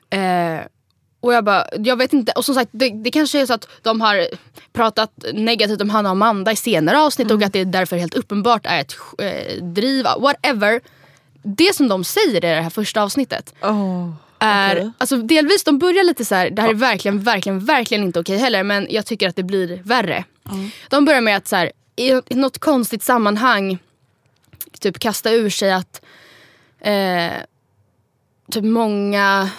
[0.09, 0.65] Eh,
[1.19, 2.31] och jag bara, jag vet inte.
[2.31, 4.27] Och som sagt, det, det kanske är så att de har
[4.73, 8.65] pratat negativt om Hanna och Amanda i senare avsnitt och att det därför helt uppenbart
[8.65, 10.81] är ett eh, driv, whatever.
[11.43, 13.53] Det som de säger i det här första avsnittet
[14.39, 14.91] är, okej.
[14.97, 18.37] alltså delvis de börjar lite så här, det här är verkligen, verkligen, verkligen inte okej
[18.37, 20.23] heller men jag tycker att det blir värre.
[20.89, 23.77] De börjar med att så här, i, något konstigt sammanhang
[24.79, 26.01] typ kasta ur sig att
[26.79, 27.33] eh,
[28.51, 29.49] typ många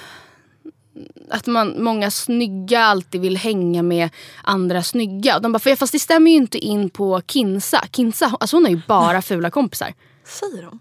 [1.31, 4.11] att man, många snygga alltid vill hänga med
[4.43, 5.37] andra snygga.
[5.37, 7.85] Och de bara, för fast det stämmer ju inte in på Kinsa.
[7.93, 9.95] Kinsa alltså hon har ju bara fula kompisar.
[10.25, 10.81] Säger de?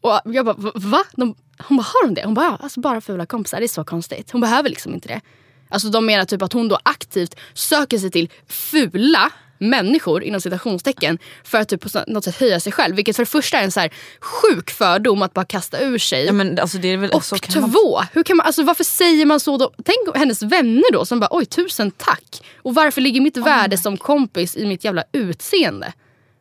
[0.00, 1.04] Och jag bara, "Va-?
[1.12, 2.24] De, hon bara, har de det?
[2.24, 3.58] Hon bara, ja, alltså bara fula kompisar.
[3.58, 4.30] Det är så konstigt.
[4.30, 5.20] Hon behöver liksom inte det.
[5.68, 11.18] Alltså de menar typ att hon då aktivt söker sig till fula människor inom citationstecken
[11.44, 12.96] för att typ på något sätt höja sig själv.
[12.96, 16.24] Vilket för det första är en så här sjuk fördom att bara kasta ur sig.
[16.26, 18.62] Ja, men alltså, det är väl, och så kan man- två, hur kan man, alltså,
[18.62, 19.72] varför säger man så då?
[19.84, 22.42] Tänk hennes vänner då som bara oj tusen tack.
[22.62, 25.92] Och varför ligger mitt värde som kompis i mitt jävla utseende?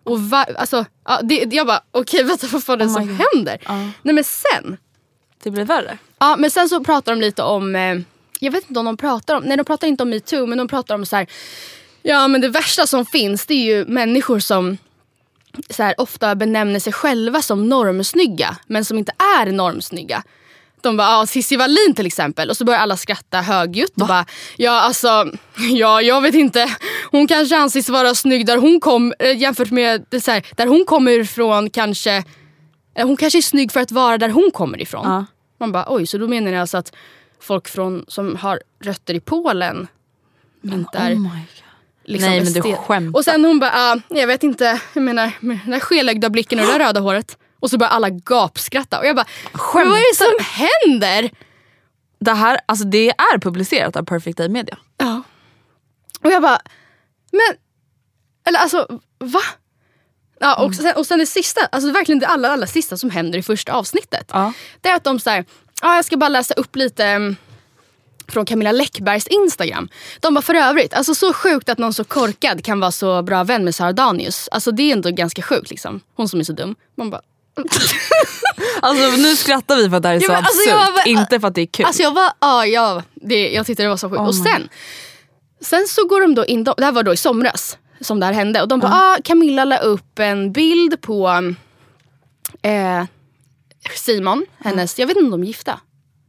[0.04, 3.08] Och va, alltså, ja, det, jag bara okej vänta vad fan är det Oh som
[3.08, 3.18] God.
[3.34, 3.58] händer?
[4.04, 4.78] Nej men sen,
[5.44, 5.98] Det blir värre.
[6.20, 7.96] ja, men sen så pratar de lite om, eh,
[8.40, 10.68] jag vet inte om de pratar om, nej de pratar inte om metoo men de
[10.68, 11.28] pratar om så här.
[12.10, 14.78] Ja men det värsta som finns det är ju människor som
[15.70, 20.24] så här, ofta benämner sig själva som normsnygga men som inte är normsnygga.
[20.82, 22.50] De bara, ja Cissi Wallin till exempel.
[22.50, 24.02] Och så börjar alla skratta högljutt.
[24.02, 24.26] Och bara,
[24.58, 25.32] ja alltså,
[25.72, 26.76] ja jag vet inte.
[27.12, 30.86] Hon kanske anses vara snygg där hon kom, eh, jämfört med så här, där hon
[30.86, 32.24] kommer ifrån kanske.
[32.96, 35.06] eh, Hon kanske är snygg för att vara där hon kommer ifrån.
[35.06, 35.26] Ja.
[35.60, 36.96] Man bara, oj så då menar ni alltså att
[37.42, 39.88] folk från, som har rötter i Polen
[40.64, 41.14] inte är...
[41.14, 41.28] Oh.
[42.10, 43.20] Liksom Nej, men du skämtar.
[43.20, 46.60] Och sen hon bara, ah, jag vet inte, jag menar med den där skelögda blicken
[46.60, 47.38] och det där röda håret.
[47.60, 49.26] Och så börjar alla gapskratta och jag bara,
[49.74, 51.32] vad är det som händer?
[52.20, 54.78] Det här alltså det är publicerat av Perfect Day Media.
[54.98, 55.22] Ja.
[56.24, 56.60] Och jag bara,
[57.32, 57.58] men,
[58.48, 59.42] eller alltså va?
[60.40, 63.40] Ja, och, sen, och sen det sista, alltså verkligen det allra, allra sista som händer
[63.40, 64.30] i första avsnittet.
[64.34, 64.54] Ja.
[64.82, 65.46] Det är att de säger,
[65.82, 67.36] ja jag ska bara läsa upp lite mm,
[68.30, 69.90] från Camilla Läckbergs Instagram.
[70.20, 73.44] De bara för övrigt, alltså så sjukt att någon så korkad kan vara så bra
[73.44, 74.50] vän med Sara Danius.
[74.52, 76.00] Alltså det är ändå ganska sjukt liksom.
[76.16, 76.76] Hon som är så dum.
[76.98, 77.22] Man bara,
[78.82, 80.92] Alltså nu skrattar vi för att det här är Ja, så men alltså, absurt, jag
[80.94, 81.86] var- inte för att det är kul.
[81.86, 84.20] Alltså jag var, ja, ja det, jag tyckte det var så sjukt.
[84.20, 84.70] Oh och sen,
[85.62, 88.34] sen så går de då in, det här var då i somras som det här
[88.34, 88.62] hände.
[88.62, 91.30] Och de bara, ah, Camilla la upp en bild på
[92.62, 93.04] eh,
[93.96, 95.80] Simon, hennes, jag vet inte om de är gifta.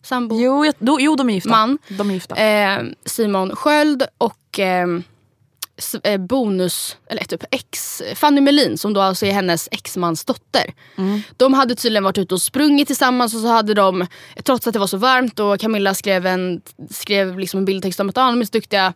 [0.02, 0.40] Sambo.
[0.40, 1.50] jo, jag, då, jo, de är gifta.
[1.50, 1.78] Man.
[1.88, 2.36] De är gifta.
[2.36, 4.86] Eh, Simon Sköld och eh,
[6.04, 10.74] eh, bonus, eller typ ex, Fanny Melin som då alltså är hennes exmans dotter.
[11.36, 14.06] De hade tydligen varit ute och sprungit tillsammans och så hade de,
[14.42, 16.60] trots att det var så varmt och Camilla skrev en,
[16.90, 18.92] skrev liksom en bildtext om att ah, de är så duktiga,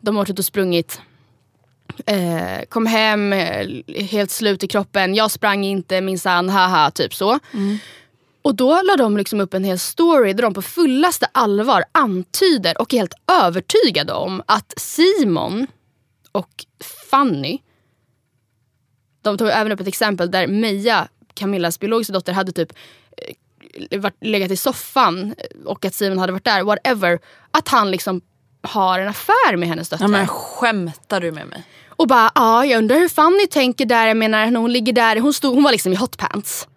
[0.00, 1.00] de har varit ute och sprungit.
[2.06, 3.66] Eh, kom hem eh,
[4.04, 7.38] helt slut i kroppen, jag sprang inte minsann, haha, typ så.
[8.42, 12.80] Och då la de liksom upp en hel story där de på fullaste allvar antyder
[12.80, 15.66] och är helt övertygade om att Simon
[16.32, 16.64] och
[17.10, 17.58] Fanny,
[19.22, 22.72] de tog även upp ett exempel där Meja, Camillas biologiska dotter, hade typ
[23.90, 27.18] eh, varit, legat i soffan och att Simon hade varit där, whatever.
[27.50, 28.20] Att han liksom
[28.60, 30.08] har en affär med hennes döttrar.
[30.08, 31.64] ja, men skämtar du med mig?
[31.88, 35.20] Och bara, ja jag undrar hur Fanny tänker där, jag menar när hon ligger där,
[35.20, 36.68] hon, stod, hon var liksom i hotpants.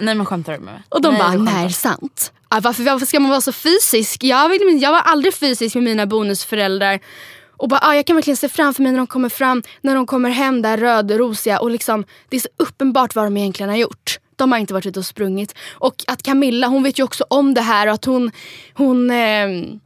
[0.00, 0.82] Nej men skämtar du med mig?
[0.88, 2.32] Och de nej, bara, nej sant.
[2.48, 4.24] Ah, varför, varför ska man vara så fysisk?
[4.24, 7.00] Jag, vill, jag var aldrig fysisk med mina bonusföräldrar.
[7.56, 10.06] Och bara, ah, jag kan verkligen se framför mig när de kommer fram, när de
[10.06, 14.18] kommer hem där rödrosiga och liksom, det är så uppenbart vad de egentligen har gjort.
[14.36, 15.54] De har inte varit ute och sprungit.
[15.72, 18.30] Och att Camilla, hon vet ju också om det här och att hon,
[18.74, 19.80] hon ehm,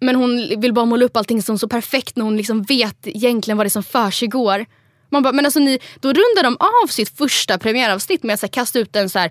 [0.00, 3.58] men hon vill bara måla upp allting som så perfekt när hon liksom vet egentligen
[3.58, 4.66] vad det är som försiggår.
[5.12, 8.78] Man bara, men alltså ni, då rundar de av sitt första premiäravsnitt med att kasta
[8.78, 9.30] ut en, så här,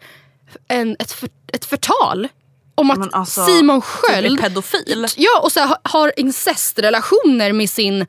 [0.68, 2.28] en, ett, för, ett förtal.
[2.76, 5.08] Om att alltså, Simon Sköld är pedofil.
[5.18, 8.06] Ja, och så här, ha- har incestrelationer med sin,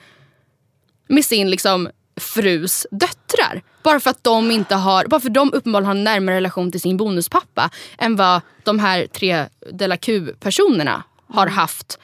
[1.08, 3.62] med sin liksom, frus döttrar.
[3.82, 6.80] Bara för att de inte har, bara för de uppenbarligen har en närmare relation till
[6.80, 11.98] sin bonuspappa än vad de här tre De la Q-personerna har haft.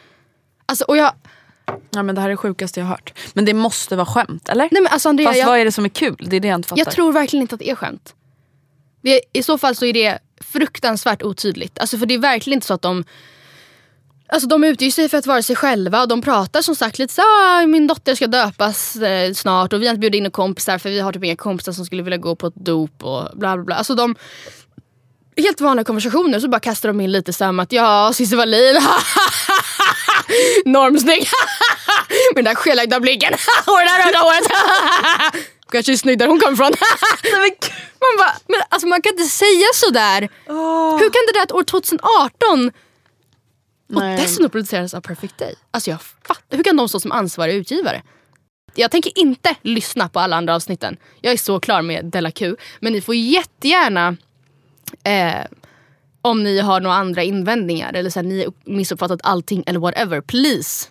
[0.67, 1.13] Alltså, och jag,
[1.91, 3.19] Ja, men det här är det sjukaste jag har hört.
[3.33, 4.69] Men det måste vara skämt eller?
[4.71, 6.27] nej men alltså Andrea, Fast jag, vad är det som är kul?
[6.31, 6.81] Det är det jag inte fattar.
[6.81, 8.15] jag tror verkligen inte att det är skämt.
[9.03, 11.79] Det, I så fall så är det fruktansvärt otydligt.
[11.79, 13.05] Alltså för det är verkligen inte så att de
[14.33, 17.15] Alltså de utger sig för att vara sig själva och de pratar som sagt lite
[17.15, 20.31] så ah, min dotter ska döpas eh, snart och vi har inte bjudit in några
[20.31, 23.29] kompisar för vi har typ inga kompisar som skulle vilja gå på ett dop och
[23.39, 23.75] bla bla bla.
[23.75, 24.17] Alltså de
[25.37, 28.77] Helt vanliga konversationer så bara kastar de in lite så att ja Cissi Wallin
[30.65, 31.29] Normsnygg
[32.35, 33.33] Med den där skelögda blicken
[33.67, 34.47] och det där röda håret
[35.73, 36.73] Kanske är snygg där hon kommer ifrån
[38.01, 40.21] Man bara, men alltså man kan inte säga sådär
[40.99, 42.73] Hur kan det där att år 2018
[43.95, 44.17] och Nej.
[44.17, 45.55] dessutom produceras av Perfect Day.
[45.71, 48.03] Alltså jag fattar, hur kan de stå som ansvariga utgivare?
[48.75, 50.97] Jag tänker inte lyssna på alla andra avsnitten.
[51.21, 52.57] Jag är så klar med Della Q.
[52.81, 54.17] Men ni får jättegärna,
[55.05, 55.45] eh,
[56.29, 60.21] om ni har några andra invändningar eller så här, ni missuppfattat allting eller whatever.
[60.21, 60.89] Please,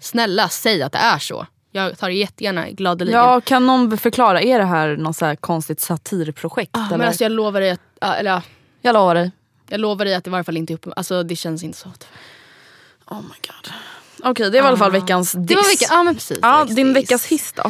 [0.00, 1.46] snälla säg att det är så.
[1.72, 3.20] Jag tar det jättegärna gladeligen.
[3.20, 6.70] Ja, kan någon förklara, är det här något så här konstigt satirprojekt?
[6.76, 6.98] Ah, eller?
[6.98, 7.80] men alltså jag lovar dig att,
[8.18, 8.42] eller, ja,
[8.82, 9.30] Jag lovar dig.
[9.68, 10.92] jag lovar dig att det i varje fall inte är uppe.
[10.96, 11.88] Alltså det känns inte så.
[13.06, 13.72] Oh my god.
[14.30, 15.46] Okej, det var i alla fall veckans diss.
[15.46, 16.38] Det var vecka, ja men precis.
[16.42, 16.96] Ja, Veckans din diss.
[16.96, 17.62] veckas hiss då?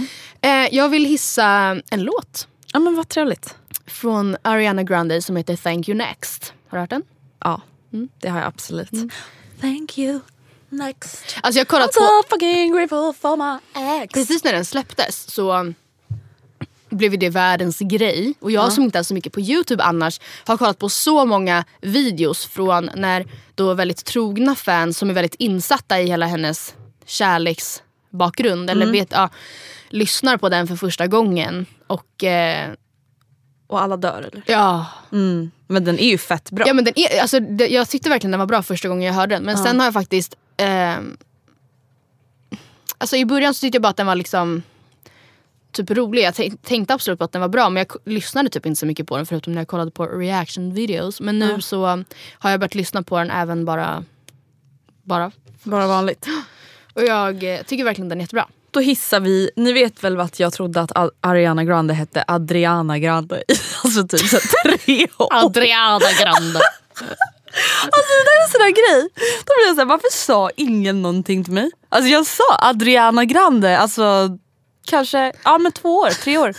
[0.48, 1.46] Eh, jag vill hissa
[1.90, 2.48] en låt.
[2.72, 3.56] Ja men vad trevligt.
[3.90, 6.52] Från Ariana Grande som heter Thank You Next.
[6.68, 7.02] Har du hört den?
[7.44, 7.60] Ja,
[7.92, 8.08] Mm.
[8.20, 8.90] det har jag absolut.
[9.60, 10.20] Thank you,
[10.68, 11.36] next.
[11.42, 13.58] Alltså jag kollat I'm på, so fucking grateful for my
[14.02, 14.12] ex.
[14.14, 15.72] precis när den släpptes så
[16.90, 18.34] blev det världens grej.
[18.40, 21.64] Och jag som inte är så mycket på Youtube annars har kollat på så många
[21.80, 26.74] videos från när då väldigt trogna fans som är väldigt insatta i hela hennes
[27.06, 29.28] kärleksbakgrund eller vet, ja,
[29.88, 31.66] lyssnar på den för första gången.
[31.86, 32.70] Och eh,
[33.70, 34.42] och alla dör eller?
[34.46, 34.86] Ja.
[35.12, 35.50] Mm.
[35.66, 36.66] Men den är ju fett bra.
[36.66, 39.14] Ja, men den är, alltså, det, jag tyckte verkligen den var bra första gången jag
[39.14, 39.42] hörde den.
[39.42, 40.34] Men sen har jag faktiskt...
[40.56, 41.16] ehm,
[42.98, 44.62] alltså I början så tyckte jag bara att den var liksom
[45.72, 46.22] typ rolig.
[46.22, 48.78] Jag tänk- tänkte absolut på att den var bra men jag k- lyssnade typ inte
[48.80, 51.20] så mycket på den förutom när jag kollade på reaction videos.
[51.20, 54.04] Men nu så um, har jag börjat lyssna på den även bara...
[55.02, 55.32] Bara.
[55.62, 56.26] Bara vanligt.
[56.94, 58.48] Och jag eh, tycker verkligen den är jättebra.
[58.70, 63.36] Då hissar vi, ni vet väl att jag trodde att Ariana Grande hette Adriana Grande
[63.48, 63.54] i
[63.84, 65.28] alltså typ så tre år.
[65.30, 66.60] Adriana Grande.
[67.82, 69.08] Alltså det där är en sån där grej.
[69.46, 71.70] Då blir jag såhär, varför sa ingen någonting till mig?
[71.88, 74.28] Alltså jag sa Adriana Grande, alltså
[74.86, 76.54] kanske ja, men två år, tre år.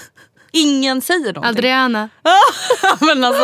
[0.51, 1.43] Ingen säger någonting.
[1.57, 2.09] Adriana.
[2.99, 3.43] men alltså,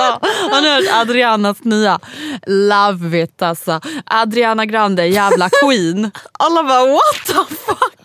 [0.51, 1.99] har ni hört Adrianas nya
[2.47, 3.82] Love it alltså.
[4.06, 6.12] Adriana Grande, jävla queen.
[6.32, 7.96] Alla bara what the fuck?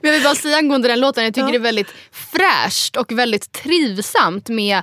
[0.00, 1.94] Men jag vill bara säga angående den låten, jag tycker det är väldigt
[2.32, 4.82] fräscht och väldigt trivsamt med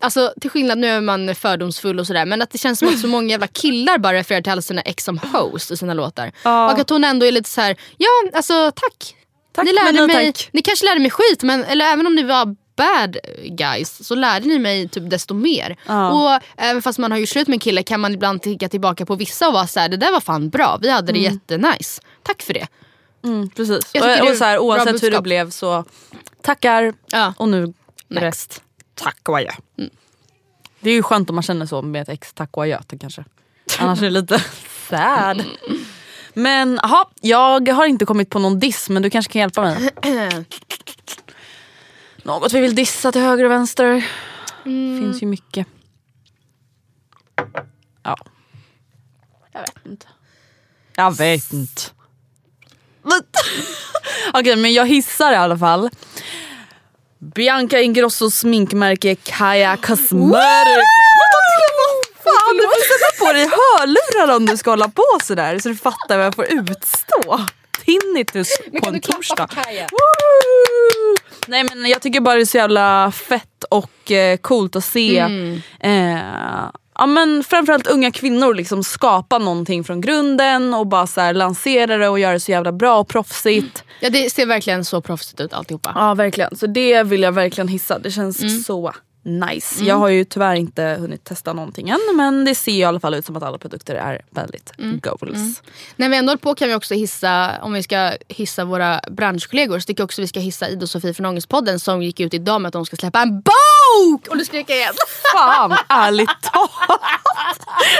[0.00, 2.98] Alltså till skillnad, nu är man fördomsfull och sådär men att det känns som att
[2.98, 6.32] så många jävla killar bara refererar till alla sina ex som host i sina låtar.
[6.42, 6.72] Ja.
[6.72, 9.14] Och att hon ändå är lite så här: ja alltså tack.
[9.52, 10.48] Tack, ni, lärde mig, tack.
[10.52, 14.46] ni kanske lärde mig skit men eller även om ni var bad guys så lärde
[14.46, 15.76] ni mig typ desto mer.
[15.86, 16.10] Ja.
[16.10, 19.06] Och även fast man har gjort slut med en kille kan man ibland ticka tillbaka
[19.06, 22.02] på vissa och vara såhär det där var fan bra, vi hade det jättenice.
[22.22, 22.66] Tack för det.
[23.24, 23.78] Mm, precis.
[23.94, 25.84] Och, och så här, oavsett hur det blev så
[26.42, 27.34] tackar Ja.
[27.36, 27.66] och nu
[28.08, 28.22] Next.
[28.22, 28.62] rest.
[28.94, 29.50] Tack och adjö.
[30.80, 33.24] Det är ju skönt om man känner så med ett ex, tack och adjö kanske.
[33.78, 34.44] Annars är det lite
[34.88, 35.44] sad.
[36.34, 39.90] Men aha, jag har inte kommit på någon diss men du kanske kan hjälpa mig.
[42.22, 44.06] Något vi vill dissa till höger och vänster.
[44.64, 45.66] Finns ju mycket.
[48.02, 48.16] Ja.
[49.52, 50.06] Jag vet inte.
[50.96, 51.82] Jag vet inte.
[54.32, 55.90] Okej men jag hissar i alla fall.
[57.34, 60.38] Bianca Ingrossos sminkmärke Kaja Cosmetics.
[62.24, 65.76] Fan du får sätta på dig hörlurar om du ska hålla på sådär så du
[65.76, 67.40] fattar vad jag får utstå.
[67.84, 69.48] Tinnitus på en torsdag.
[71.46, 75.18] Nej men jag tycker bara det är så jävla fett och eh, coolt att se
[75.80, 76.64] eh,
[76.98, 81.96] ja, men framförallt unga kvinnor liksom skapa någonting från grunden och bara så här lansera
[81.96, 83.84] det och göra det så jävla bra och proffsigt.
[84.00, 85.92] Ja det ser verkligen så proffsigt ut alltihopa.
[85.94, 87.98] Ja verkligen, så det vill jag verkligen hissa.
[87.98, 89.84] Det känns så nice.
[89.84, 93.14] Jag har ju tyvärr inte hunnit testa någonting än men det ser i alla fall
[93.14, 95.62] ut som att alla produkter är väldigt goals.
[95.96, 99.78] När vi ändå håller på kan vi också hissa, om vi ska hissa våra branschkollegor,
[99.78, 102.34] så tycker jag också vi ska hissa Ida och Sofie från Ångestpodden som gick ut
[102.34, 103.67] idag med att de ska släppa en bok!
[104.30, 104.94] Och nu skriker igen.
[105.32, 107.00] Fan ärligt talat.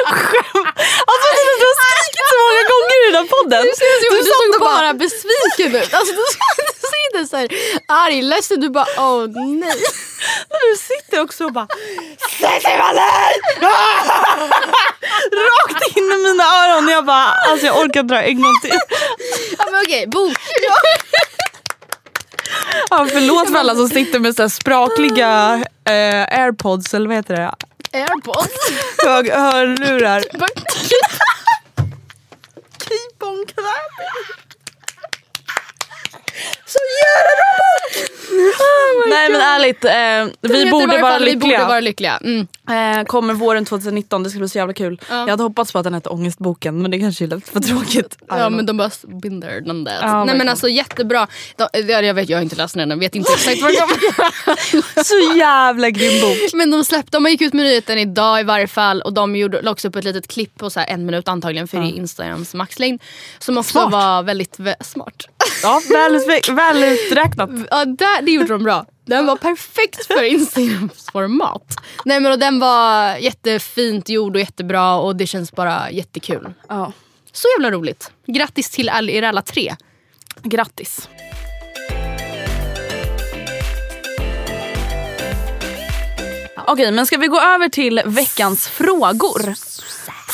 [0.05, 0.69] Skämt.
[1.11, 1.29] Alltså
[1.61, 3.63] du har skrikit så många gånger i den här podden.
[3.65, 5.95] Du ser Du du satt såg bara- bara besviken ut.
[5.95, 6.23] Alltså, du
[6.57, 7.49] du ser inte så här
[7.89, 9.83] arg, ledsen, du bara åh nej.
[10.51, 11.67] Du sitter också och bara
[12.41, 13.41] Säg till mig!
[15.49, 16.89] Rakt in i mina öron.
[16.89, 18.79] Jag bara alltså jag orkar dra en gång till.
[19.59, 20.33] Ja, men okej, bok.
[20.63, 20.75] Ja,
[23.13, 25.55] förlåt för alla som sitter med så här sprakliga
[25.85, 27.55] eh, airpods eller vad heter det?
[27.93, 28.55] Airpods.
[29.07, 30.21] Hög, hörlurar.
[32.79, 34.48] Keep on clapping.
[36.69, 38.09] Så jävla bok!
[39.09, 41.59] Nej men ärligt, eh, vi, borde vara fall Vi lyckliga.
[41.59, 42.17] borde vara lyckliga.
[42.25, 42.47] Mm.
[43.01, 45.01] Eh, kommer våren 2019, det ska bli så jävla kul.
[45.11, 45.15] Ja.
[45.21, 48.17] Jag hade hoppats på att den hette Ångestboken men det kanske är lite för tråkigt.
[48.29, 48.53] Ja know.
[48.53, 49.99] men de bara there, done that.
[50.03, 50.49] Ja, Nej men verkligen.
[50.49, 51.27] alltså jättebra.
[51.57, 53.77] De, ja, jag, vet, jag har inte läst den än, vet inte exakt vad det
[53.77, 55.05] kommer.
[55.05, 56.53] Så jävla grym bok.
[56.55, 59.63] Men de släppte, de gick ut med nyheten idag i varje fall och de gjorde,
[59.63, 63.03] la också upp ett litet klipp på så en minut antagligen för är Instagrams maxlängd.
[63.39, 63.93] Som också Smart.
[63.93, 65.29] var väldigt vä- smart.
[65.63, 66.21] Ja, väl,
[66.57, 67.51] väl uträknat.
[67.71, 68.87] Ja, där, det gjorde de bra.
[69.07, 71.77] Den var perfekt för Instagrams format.
[72.05, 76.53] Nej men och den var jättefint gjord och jättebra och det känns bara jättekul.
[76.69, 76.93] Ja.
[77.33, 78.11] Så jävla roligt.
[78.27, 79.77] Grattis till all, er alla tre.
[80.43, 81.09] Grattis.
[86.67, 89.55] Okej, men ska vi gå över till veckans frågor?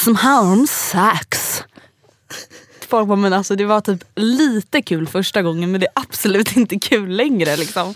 [0.04, 1.62] Som handlar om sex.
[2.94, 6.56] Folk bara, men alltså det var typ lite kul första gången men det är absolut
[6.56, 7.56] inte kul längre.
[7.56, 7.94] Liksom.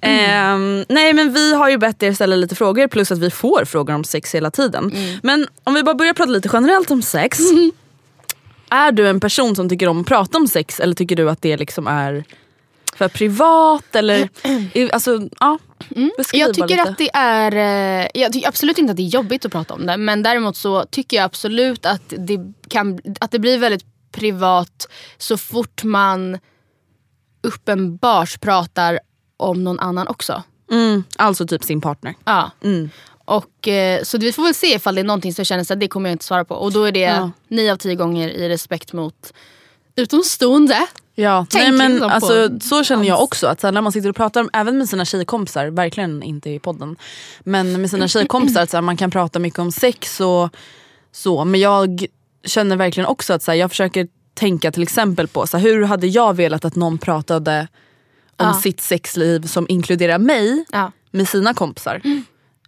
[0.00, 3.64] Ehm, nej men vi har ju bett er ställa lite frågor plus att vi får
[3.64, 4.92] frågor om sex hela tiden.
[5.22, 7.38] Men om vi bara börjar prata lite generellt om sex.
[8.70, 11.42] Är du en person som tycker om att prata om sex eller tycker du att
[11.42, 12.24] det liksom är
[12.94, 13.96] för privat?
[13.96, 14.28] Eller,
[14.92, 15.58] alltså, ja,
[16.16, 19.44] beskriv Jag tycker att det är, eh, jag tycker absolut inte att det är jobbigt
[19.44, 19.96] att prata om det.
[19.96, 25.36] Men däremot så tycker jag absolut att det, kan, att det blir väldigt privat så
[25.36, 26.38] fort man
[27.42, 29.00] uppenbart pratar
[29.36, 30.42] om någon annan också.
[30.70, 32.14] Mm, alltså typ sin partner.
[32.24, 32.50] Ja.
[33.24, 35.80] Och, eh, så vi får väl se ifall det är någonting som jag känner att
[35.80, 36.54] det kommer jag inte svara på.
[36.54, 37.30] Och då är det Ja.
[37.48, 39.32] nio av tio gånger i respekt mot
[39.96, 40.86] utomstående.
[41.14, 43.46] Ja, Tänk nej, men liksom alltså, så känner jag också.
[43.46, 46.96] Att så när man sitter och pratar, även med sina tjejkompisar, verkligen inte i podden.
[47.40, 50.48] Men med sina tjejkompisar, att så man kan prata mycket om sex och
[51.12, 51.44] så.
[51.44, 52.06] Men jag
[52.46, 55.84] känner verkligen också att så här, jag försöker tänka till exempel på så här, hur
[55.84, 57.68] hade jag velat att någon pratade
[58.36, 58.52] om Ja.
[58.54, 60.92] sitt sexliv som inkluderar mig Ja.
[61.10, 62.00] med sina kompisar.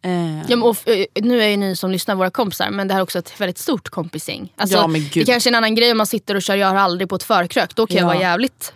[0.03, 3.01] Eh, Ja, och, eh, nu är ju ni som lyssnar våra kompisar men det här
[3.01, 4.53] är också ett väldigt stort kompisgäng.
[4.57, 5.27] Alltså, Ja, men gud.
[5.27, 7.15] det kanske är en annan grej om man sitter och kör jag har aldrig på
[7.17, 7.75] ett förkrök.
[7.77, 8.07] Då kan jag Ja.
[8.09, 8.73] vara jävligt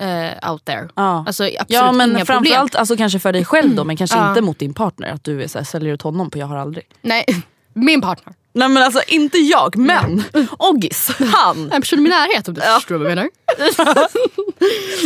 [0.00, 0.88] eh, out there.
[0.94, 1.24] Ja.
[1.26, 2.80] Alltså, absolut Ja men inga framförallt problem.
[2.80, 4.28] alltså, kanske för dig själv då men kanske Ja.
[4.28, 5.08] inte mot din partner.
[5.12, 6.84] Att du är så här, säljer ut honom på jag har aldrig.
[7.02, 7.24] Nej,
[7.74, 8.34] min partner.
[8.52, 10.22] Nej men alltså inte jag men
[10.58, 11.72] Oggis, han.
[11.72, 13.28] En person i min närhet om du förstår vad jag menar.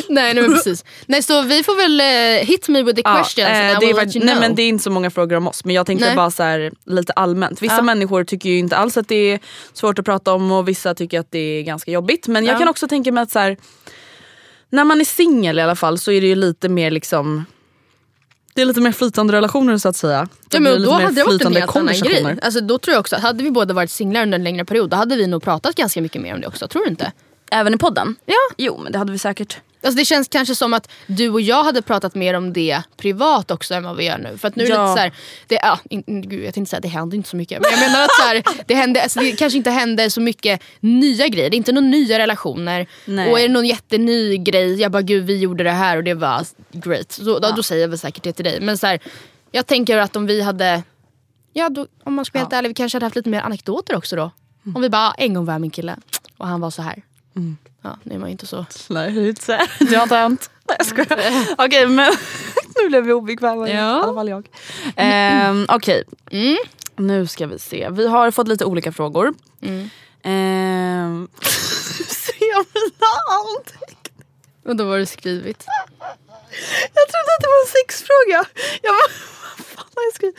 [0.09, 0.85] nej, nej men precis.
[1.07, 3.93] Nej så vi får väl eh, hit me with the questions eh, and I det,
[3.93, 4.41] will är, let you nej, know.
[4.49, 6.17] men det är inte så många frågor om oss men jag tänkte Nej.
[6.17, 7.63] bara så här, lite allmänt.
[7.63, 7.83] Vissa Ja.
[7.83, 9.41] människor tycker ju inte alls att det är
[9.73, 12.27] svårt att prata om och vissa tycker att det är ganska jobbigt.
[12.29, 12.59] Men jag Ja.
[12.59, 13.57] kan också tänka mig att så här,
[14.71, 17.45] när man är singel i alla fall så är det ju lite mer liksom
[18.55, 20.29] det är lite mer flytande relationer så att säga.
[20.51, 22.39] Ja, men då hade det varit en helt annan grej.
[22.43, 24.97] Alltså, då tror jag också hade vi båda varit singlar under en längre period då
[24.97, 26.69] hade vi nog pratat ganska mycket mer om det också.
[26.69, 27.13] Tror du inte?
[27.53, 28.17] Även i podden?
[28.27, 28.35] Ja.
[28.57, 29.57] Jo men det hade vi säkert.
[29.85, 33.51] Alltså det känns kanske som att du och jag hade pratat mer om det privat
[33.51, 34.39] också än vad vi gör nu.
[34.39, 34.83] För att nu är det Ja.
[34.85, 35.13] lite så här,
[35.47, 37.61] det, ja, in, gud, jag tänkte säga det händer inte så mycket.
[37.61, 40.63] Men jag menar att så här, det, hände, alltså det kanske inte händer så mycket
[40.81, 41.51] nya grejer.
[41.51, 42.87] Det är inte några nya relationer.
[43.05, 43.31] Nej.
[43.33, 46.15] Och är det någon jätteny grej, jag bara gud vi gjorde det här och det
[46.15, 47.13] var great.
[47.13, 48.61] Så, då, då säger jag väl säkert det till dig.
[48.61, 49.01] Men så här,
[49.51, 50.83] jag tänker att om vi hade,
[51.53, 53.97] ja då, om man ska vara helt ärlig, vi kanske hade haft lite mer anekdoter
[53.97, 54.31] också då.
[54.65, 54.77] Mm.
[54.77, 55.97] Om vi bara, en gång var jag min kille
[56.39, 57.03] och han var så här.
[57.83, 58.67] Ja, det var ju inte så.
[58.89, 59.25] Nej det är
[59.97, 60.51] har inte hänt.
[60.69, 61.33] Nej jag skojar.
[61.59, 62.13] Okej men
[62.77, 63.69] nu blev vi obekväma.
[63.69, 63.83] I Ja.
[64.03, 64.49] alla fall jag.
[64.97, 66.05] Ehm, Okej.
[66.97, 67.89] Nu ska vi se.
[67.91, 69.35] Vi har fått lite olika frågor.
[70.23, 71.29] Ehm,
[72.09, 73.07] ser jag mina
[73.41, 74.27] anteckningar?
[74.69, 75.65] Och då var det skrivit.
[76.95, 78.45] Jag trodde att det var en sexfråga.
[78.83, 79.13] Jag bara,
[79.57, 80.39] vad fan har jag skrivit?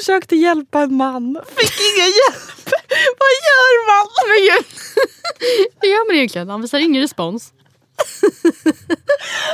[0.00, 1.38] Försökte hjälpa en man.
[1.56, 2.63] Fick ingen hjälp.
[3.20, 4.06] vad gör man?
[4.28, 4.66] Men gud.
[5.80, 6.48] Hur gör man egentligen?
[6.48, 7.52] Han visar ingen respons.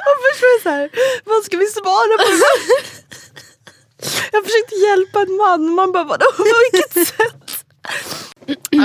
[0.05, 0.91] Jag förstår så här,
[1.25, 2.31] vad ska vi svara på?
[4.33, 5.75] Jag försökte hjälpa en man.
[5.75, 6.27] Man bara, vadå?
[6.37, 7.65] På vilket sätt?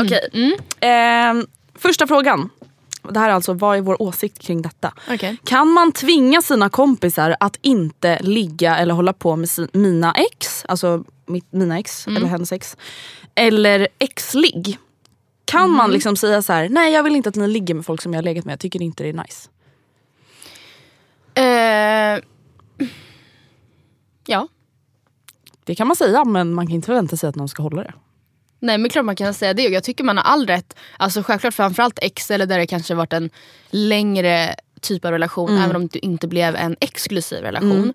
[0.03, 0.57] Okej.
[0.79, 1.47] Ehm,
[1.79, 2.49] första frågan.
[3.11, 4.93] Det här är alltså, vad är vår åsikt kring detta?
[5.09, 5.37] Okej.
[5.43, 10.65] Kan man tvinga sina kompisar att inte ligga eller hålla på med sin, mina ex,
[10.65, 12.77] alltså mitt, mina ex eller hennes ex,
[13.35, 14.77] eller ex-ligg?
[15.45, 18.01] Kan man liksom säga så här: nej jag vill inte att ni ligger med folk
[18.01, 19.49] som jag har legat med, jag tycker inte det är nice.
[21.35, 22.23] Eh,
[24.27, 24.47] ja.
[25.63, 27.93] Det kan man säga men man kan inte förvänta sig att någon ska hålla det.
[28.59, 30.75] Nej men klart man kan säga det och jag tycker man har all rätt.
[30.97, 33.29] Alltså självklart framförallt ex eller där det kanske varit en
[33.69, 37.93] längre typ av relation även om det inte blev en exklusiv relation.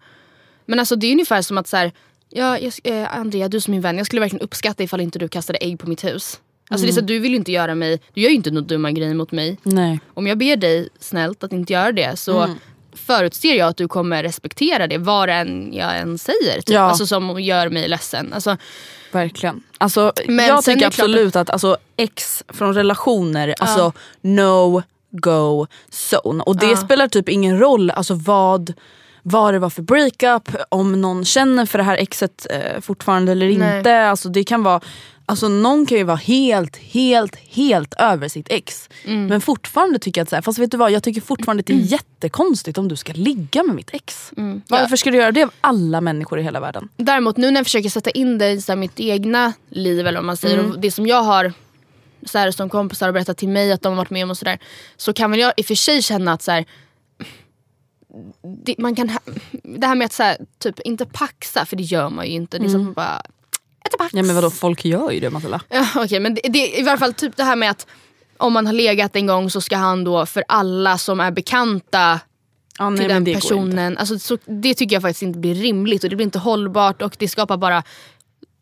[0.66, 1.92] Men alltså det är ungefär som att så här,
[2.28, 5.28] ja, jag, eh, Andrea du som min vän, jag skulle verkligen uppskatta ifall inte du
[5.28, 6.40] kastade ägg på mitt hus.
[6.70, 8.50] Alltså det är så att du vill ju inte göra mig, du gör ju inte
[8.50, 9.58] några dumma grejer mot mig.
[9.62, 10.00] Nej.
[10.14, 12.56] Om jag ber dig snällt att inte göra det så
[12.92, 16.56] förutser jag att du kommer respektera det vad än jag än säger.
[16.56, 16.74] Typ.
[16.74, 16.80] Ja.
[16.80, 18.32] Alltså som gör mig ledsen.
[18.32, 18.56] Alltså,
[19.12, 19.62] Verkligen.
[19.78, 25.66] Alltså, Men jag tycker det klart absolut att alltså, ex från relationer, alltså no go
[26.12, 26.42] zone.
[26.42, 26.76] Och det Ja.
[26.76, 28.72] spelar typ ingen roll alltså, vad,
[29.22, 33.58] vad det var för breakup, om någon känner för det här exet eh, fortfarande eller
[33.58, 33.78] Nej.
[33.78, 34.00] inte.
[34.08, 34.80] Alltså, det kan vara,
[35.30, 38.88] alltså, någon kan ju vara helt, helt, helt över sitt ex.
[39.04, 39.26] Mm.
[39.26, 41.66] Men fortfarande tycker jag att, så här, fast vet du vad, jag tycker fortfarande att
[41.66, 44.32] det är jättekonstigt om du ska ligga med mitt ex.
[44.36, 44.62] Mm.
[44.68, 46.88] Varför ska du göra det av alla människor i hela världen?
[46.96, 50.18] Däremot nu när jag försöker sätta in det i så här, mitt egna liv eller
[50.18, 50.58] vad man säger.
[50.58, 50.70] Mm.
[50.70, 51.52] Och det som jag har
[52.26, 54.38] så här, som kompisar har berättat till mig att de har varit med om och
[54.38, 54.58] sådär.
[54.96, 56.64] Så kan väl jag i och för sig känna att så här,
[58.64, 59.10] det, man kan,
[59.52, 62.58] det här med att så här, typ inte paxa, för det gör man ju inte.
[62.58, 63.22] Det är som bara
[63.84, 64.14] äta pax.
[64.14, 65.60] Ja men vadå, folk gör ju det Matilda.
[65.68, 67.86] Ja, Okej men det, det, i varje fall typ det här med att
[68.36, 72.20] om man har legat en gång så ska han då för alla som är bekanta
[72.78, 73.98] Ja, nej, till den det personen.
[73.98, 77.16] Alltså, så, det tycker jag faktiskt inte blir rimligt och det blir inte hållbart och
[77.18, 77.82] det skapar bara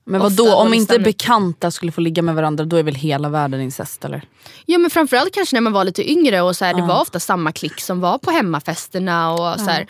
[0.04, 3.28] Men vad då om inte bekanta skulle få ligga med varandra då är väl hela
[3.28, 4.22] världen incest eller?
[4.66, 7.20] Ja men framförallt kanske när man var lite yngre och så här, det var ofta
[7.20, 9.86] samma klick som var på hemmafesterna och så här.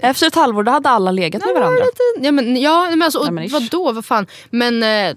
[0.00, 1.84] Efter ett halvår då hade alla legat med varandra.
[2.20, 4.26] Ja men, ja, men alltså, och, Ja, men vadå, vad fan.
[4.50, 5.16] Men, eh,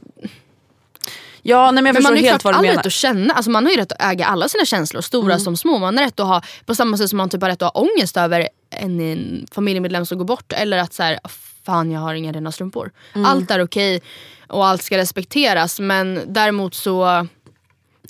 [1.44, 2.66] Ja nej, men men man har ju helt klart all.
[2.66, 2.78] Mm.
[2.78, 5.58] rätt att känna, alltså, man har ju rätt att äga alla sina känslor, stora som
[5.58, 5.78] små.
[5.78, 7.82] Man har rätt att ha, på samma sätt som man typ har rätt att ha
[7.82, 10.54] ångest över en, en familjemedlem som går bort.
[10.54, 11.20] Eller att så här,
[11.66, 12.92] fan jag har inga rena strumpor.
[13.26, 14.02] Allt är okej
[14.48, 17.28] och allt ska respekteras men däremot så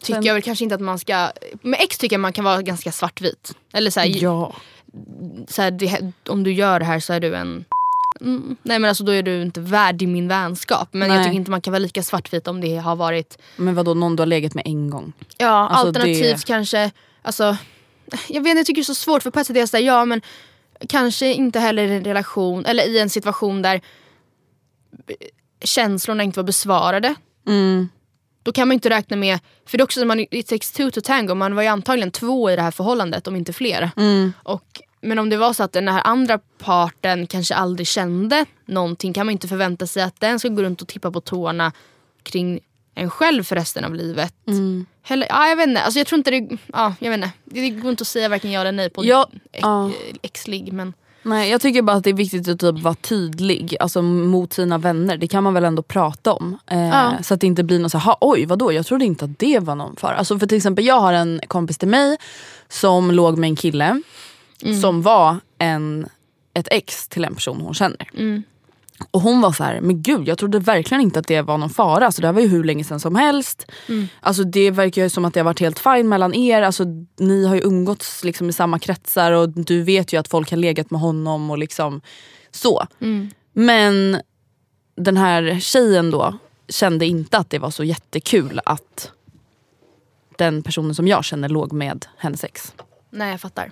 [0.01, 1.29] tycker Sen- jag väl kanske inte att man ska,
[1.61, 3.53] med ex tycker jag man kan vara ganska svartvit.
[3.73, 4.53] Eller så här, Ja.
[5.47, 7.65] Så här, det, om du gör det här så är du en
[8.21, 10.89] Mm, nej men alltså då är du inte värd i min vänskap.
[10.91, 11.25] Men jag Nej.
[11.25, 14.21] tycker inte man kan vara lika svartvit om det har varit Men vadå, någon du
[14.21, 15.13] har legat med en gång?
[15.37, 17.57] Ja, Alltså, alternativt det- kanske, alltså,
[18.29, 19.83] jag vet jag tycker det är så svårt för på ett sätt är jag såhär,
[19.83, 20.21] ja men
[20.89, 23.81] kanske inte heller i en relation eller i en situation där
[25.63, 27.15] känslorna inte var besvarade.
[27.47, 27.89] Mm.
[28.43, 30.89] Då kan man inte räkna med, för det är också som man, it takes two
[30.89, 33.91] to tango, man var ju antagligen två i det här förhållandet om inte fler.
[33.97, 34.33] Mm.
[34.43, 39.13] Och, men om det var så att den här andra parten kanske aldrig kände någonting
[39.13, 41.71] kan man inte förvänta sig att den ska gå runt och tippa på tårna
[42.23, 42.59] kring
[42.95, 44.33] en själv för resten av livet.
[44.47, 44.85] Mm.
[45.03, 47.31] Heller, ja, jag vet inte, alltså, jag tror inte det, ja, jag vet inte.
[47.45, 49.91] det går inte att säga varken ja eller nej på Ja, ex, ja.
[50.21, 50.73] ex-ligg.
[50.73, 54.53] Men Nej, jag tycker bara att det är viktigt att typ vara tydlig alltså, mot
[54.53, 55.17] sina vänner.
[55.17, 56.57] Det kan man väl ändå prata om.
[56.67, 57.13] Eh, Ja.
[57.23, 59.39] Så att det inte blir något så här, "Ha, oj vadå jag trodde inte att
[59.39, 60.15] det var någon fara.
[60.15, 62.17] Alltså, för till exempel jag har en kompis till mig
[62.69, 64.01] som låg med en kille
[64.81, 66.07] som var en,
[66.53, 68.09] ett ex till en person hon känner.
[69.11, 71.69] Och hon var så här, men gud jag trodde verkligen inte att det var någon
[71.69, 72.05] fara.
[72.05, 73.71] Alltså, det här var ju hur länge sedan som helst.
[74.19, 76.61] Alltså, det verkar ju som att det har varit helt fine mellan er.
[76.61, 76.83] Alltså,
[77.19, 80.57] ni har ju umgåtts liksom, i samma kretsar och du vet ju att folk har
[80.57, 82.01] legat med honom och liksom
[82.51, 82.87] så.
[83.53, 84.21] Men
[84.95, 86.37] den här tjejen då
[86.69, 89.11] kände inte att det var så jättekul att
[90.37, 92.73] den personen som jag känner låg med hennes ex.
[93.09, 93.71] nej jag fattar.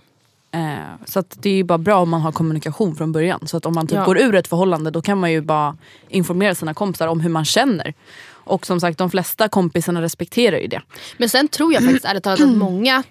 [0.51, 3.47] Eh, så det är ju bara bra om man har kommunikation från början.
[3.47, 4.05] Så att om man typ Ja.
[4.05, 5.77] går ur ett förhållande då kan man ju bara
[6.09, 7.93] informera sina kompisar om hur man känner.
[8.31, 10.81] Och som sagt de flesta kompisarna respekterar ju det.
[11.17, 13.03] Men sen tror jag faktiskt ärligt talat att många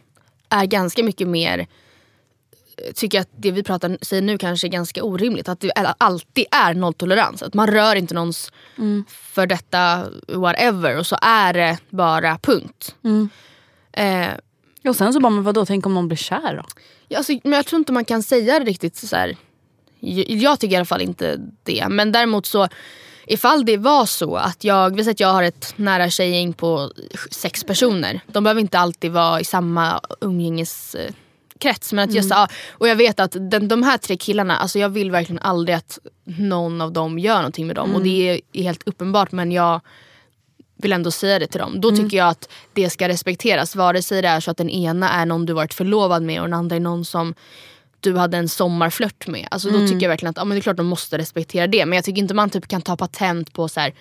[0.49, 1.67] är ganska mycket mer
[2.95, 5.49] tycker att det vi pratar, säger nu kanske är ganska orimligt.
[5.49, 7.43] Att det alltid är nolltolerans.
[7.43, 8.53] Att man rör inte någons
[9.09, 12.95] för detta whatever och så är det bara punkt.
[13.93, 14.29] Eh,
[14.89, 16.63] Och sen så bara, men vadå, tänk om någon blir kär då?
[17.17, 19.37] Alltså, men jag tror inte man kan säga det riktigt så här.
[20.01, 21.89] Jag, tycker i alla fall inte det.
[21.89, 22.69] Men däremot så
[23.27, 26.93] ifall det var så att jag, vi att jag har ett nära tjejgäng på
[27.31, 28.21] sex personer.
[28.27, 31.93] De behöver inte alltid vara i samma umgängeskrets.
[31.93, 34.89] Men att jag sa, och jag vet att den, de här tre killarna, alltså jag
[34.89, 37.95] vill verkligen aldrig att någon av dem gör någonting med dem.
[37.95, 39.81] Och det är, är helt uppenbart men jag
[40.79, 41.81] vill ändå säga det till dem.
[41.81, 43.77] Då tycker jag att det ska respekteras.
[43.77, 46.47] Vare sig det är så att den ena är någon du varit förlovad med och
[46.47, 47.35] den andra är någon som
[48.01, 49.49] du hade en sommarflört med.
[49.51, 51.87] Alltså Då tycker jag verkligen att ja, men det är klart de måste respektera det.
[51.87, 53.95] Men jag tycker inte man typ kan ta patent på så här,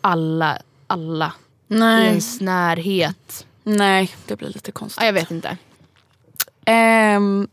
[0.00, 1.32] alla, alla
[1.68, 3.46] i ens närhet.
[3.62, 5.00] Nej, det blir lite konstigt.
[5.02, 5.56] Ja, jag vet inte.
[6.64, 7.48] Ehm,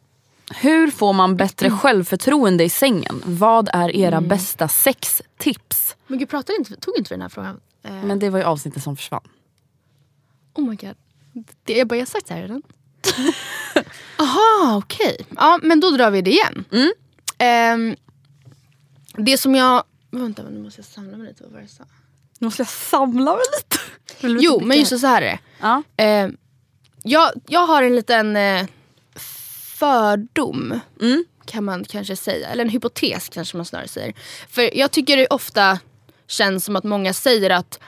[0.55, 3.21] hur får man bättre självförtroende i sängen?
[3.25, 4.27] Vad är era Mm.
[4.29, 5.95] bästa sextips?
[6.07, 7.59] Men gud, pratade inte, tog inte vi den här frågan?
[7.87, 9.27] Eh, Men det var ju avsnittet som försvann.
[10.53, 10.95] Oh my god.
[11.63, 12.61] Det, jag bara, jag har sagt det här redan.
[14.19, 15.17] Aha, okej.
[15.35, 16.65] Ja, men då drar vi det igen.
[17.37, 17.95] Ehm,
[19.17, 19.83] det som jag...
[20.11, 21.43] Vänta, nu måste jag samla mig lite.
[21.43, 21.83] Vad var det jag sa?
[22.39, 23.77] Nu måste jag samla mig lite.
[24.43, 25.39] Jo, men just så här är det.
[25.61, 25.83] Ja.
[26.03, 26.29] Eh,
[27.03, 28.65] jag, jag har en liten eh,
[29.77, 30.79] fördom,
[31.45, 32.47] kan man kanske säga.
[32.49, 34.13] Eller en hypotes kanske man snarare säger.
[34.49, 35.79] För jag tycker ofta
[36.27, 37.79] känns som att många säger att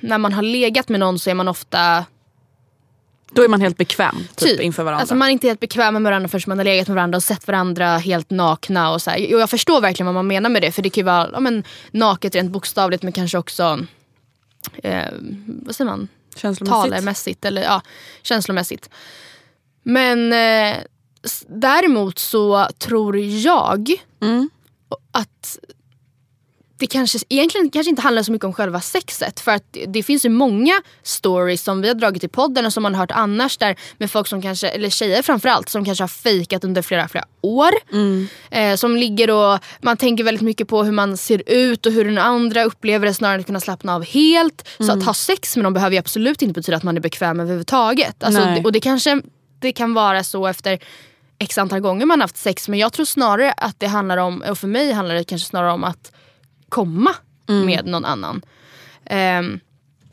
[0.00, 2.04] när man har legat med någon så är man ofta
[3.32, 5.00] Då är man helt bekväm typ, inför varandra.
[5.00, 7.22] Alltså man är inte helt bekväm med varandra förrän man har legat med varandra och
[7.22, 8.90] sett varandra helt nakna.
[8.92, 9.34] Och så här.
[9.34, 10.72] Och jag förstår verkligen vad man menar med det.
[10.72, 13.86] För det kan ju vara ja, men, naket rent bokstavligt men kanske också
[14.82, 15.08] eh,
[15.46, 16.08] vad säger man?
[16.36, 16.90] Känslomässigt.
[16.90, 17.82] talarmässigt eller ja,
[18.22, 18.90] känslomässigt.
[19.82, 20.76] Men eh,
[21.46, 24.50] däremot så tror jag Mm.
[25.12, 25.58] att
[26.82, 29.40] det kanske egentligen kanske inte handlar så mycket om själva sexet.
[29.40, 30.72] För att det- finns ju många
[31.02, 34.10] stories som vi har dragit i podden och som man har hört annars där med
[34.10, 37.70] folk som kanske, eller tjejer framförallt, som kanske har fejkat under flera, flera år.
[38.50, 42.04] Eh, som ligger och man tänker väldigt mycket på hur man ser ut och hur
[42.04, 44.68] den andra upplever det snarare än att kunna slappna av helt.
[44.78, 47.40] Så att ha sex med någon behöver ju absolut inte betyda att man är bekväm
[47.40, 48.22] överhuvudtaget.
[48.24, 49.22] Alltså, det- och det kanske
[49.60, 50.78] det kan vara så efter
[51.38, 54.58] x antal gånger man haft sex men jag tror snarare att det handlar om, och
[54.58, 56.12] för mig handlar det kanske snarare om att
[56.72, 57.14] komma
[57.46, 58.42] med någon annan.
[59.06, 59.60] Ehm,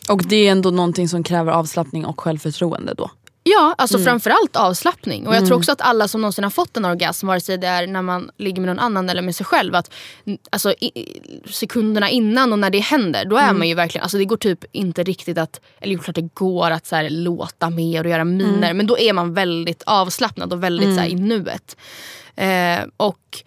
[0.09, 3.11] Och det är ändå någonting som kräver avslappning och självförtroende då.
[3.43, 5.27] Ja, alltså framförallt avslappning.
[5.27, 7.67] Och jag tror också att alla som någonsin har fått en orgasm, vare sig det
[7.67, 9.93] är när man ligger med någon annan eller med sig själv, att
[10.49, 14.25] alltså, i, sekunderna innan och när det händer, då är man ju verkligen, alltså det
[14.25, 18.09] går typ inte riktigt att, eller klart det går att så här, låta mer och
[18.09, 21.77] göra miner, men då är man väldigt avslappnad och väldigt så här, i nuet.
[22.35, 23.43] Eh, och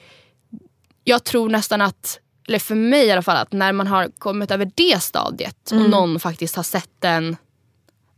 [1.04, 4.50] jag tror nästan att, eller för mig i alla fall, att när man har kommit
[4.50, 7.36] över det stadiet och någon faktiskt har sett den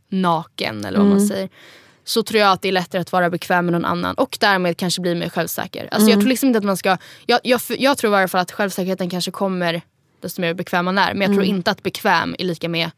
[0.09, 1.49] naken eller vad man säger.
[2.03, 4.77] Så tror jag att det är lättare att vara bekväm med någon annan och därmed
[4.77, 5.89] kanske bli mer självsäker.
[5.91, 8.41] Alltså Jag tror liksom inte att man ska, jag, jag, jag tror i alla fall
[8.41, 9.81] att självsäkerheten kanske kommer
[10.21, 11.13] desto mer bekväm man är.
[11.13, 12.89] Men jag tror inte att bekväm är lika med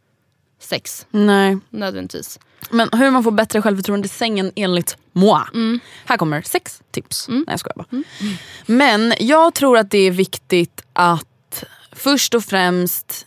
[0.60, 1.58] sex Nej.
[1.70, 2.40] nödvändigtvis.
[2.70, 5.80] Men hur man får bättre självförtroende i sängen enligt moi.
[6.06, 7.28] Här kommer sex tips.
[7.28, 8.04] Nej jag skojar bara.
[8.66, 13.26] Men jag tror att det är viktigt att först och främst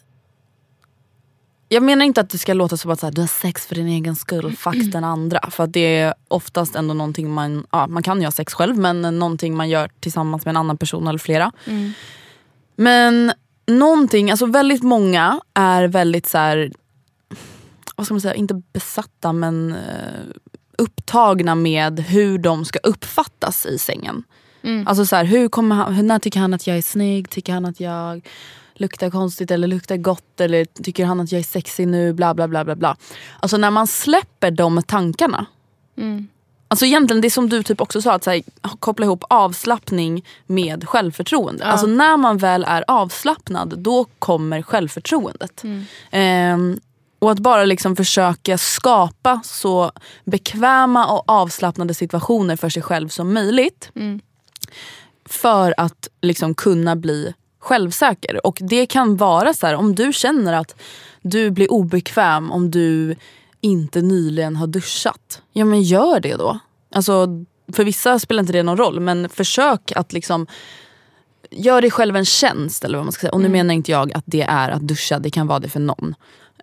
[1.72, 3.74] jag menar inte att det ska låta som att så här, du har sex för
[3.74, 5.50] din egen skull, fuck den andra.
[5.50, 8.78] För att det är oftast ändå någonting man, ja, man kan ju ha sex själv
[8.78, 11.52] men någonting man gör tillsammans med en annan person eller flera.
[12.76, 13.32] Men
[13.66, 16.72] någonting, alltså väldigt många är väldigt så här,
[18.00, 20.24] vad ska man säga, inte besatta men eh,
[20.78, 24.22] upptagna med hur de ska uppfattas i sängen.
[24.86, 27.30] Alltså så här, hur kommer han, när tycker han att jag är snygg?
[27.30, 28.28] Tycker han att jag
[28.74, 30.40] luktar konstigt eller luktar gott?
[30.40, 32.12] Eller tycker han att jag är sexig nu?
[32.12, 32.96] Bla bla bla bla bla.
[33.40, 35.46] Alltså när man släpper de tankarna.
[36.68, 38.42] Alltså egentligen det som du typ också sa, att så här,
[38.78, 41.64] koppla ihop avslappning med självförtroende.
[41.64, 45.62] Alltså när man väl är avslappnad då kommer självförtroendet.
[46.10, 46.80] Ehm,
[47.20, 49.92] och att bara liksom försöka skapa så
[50.24, 53.90] bekväma och avslappnade situationer för sig själv som möjligt.
[55.24, 58.46] För att liksom kunna bli självsäker.
[58.46, 60.80] Och det kan vara så här, om du känner att
[61.22, 63.16] du blir obekväm om du
[63.60, 65.42] inte nyligen har duschat.
[65.52, 66.58] Ja men gör det då.
[66.94, 67.26] Alltså,
[67.72, 70.46] för vissa spelar inte det någon roll men försök att liksom
[71.52, 73.32] Gör dig själv en tjänst eller vad man ska säga.
[73.32, 75.80] Och nu menar inte jag att det är att duscha, det kan vara det för
[75.80, 76.14] någon.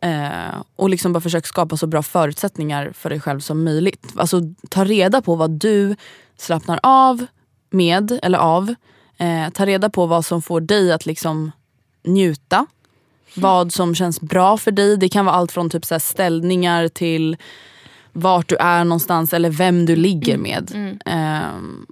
[0.02, 4.14] Eh, och liksom bara försök skapa så bra förutsättningar för dig själv som möjligt.
[4.16, 5.96] Alltså ta reda på vad du
[6.38, 7.26] slappnar av
[7.70, 8.76] med eller av.
[9.18, 11.52] Eh, ta reda på vad som får dig att liksom
[12.04, 12.66] njuta.
[13.36, 14.98] Vad som känns bra för dig.
[14.98, 17.38] Det kan vara allt från typ så ställningar till
[18.14, 20.98] vart du är någonstans eller vem du ligger med.
[21.06, 21.86] Ehm,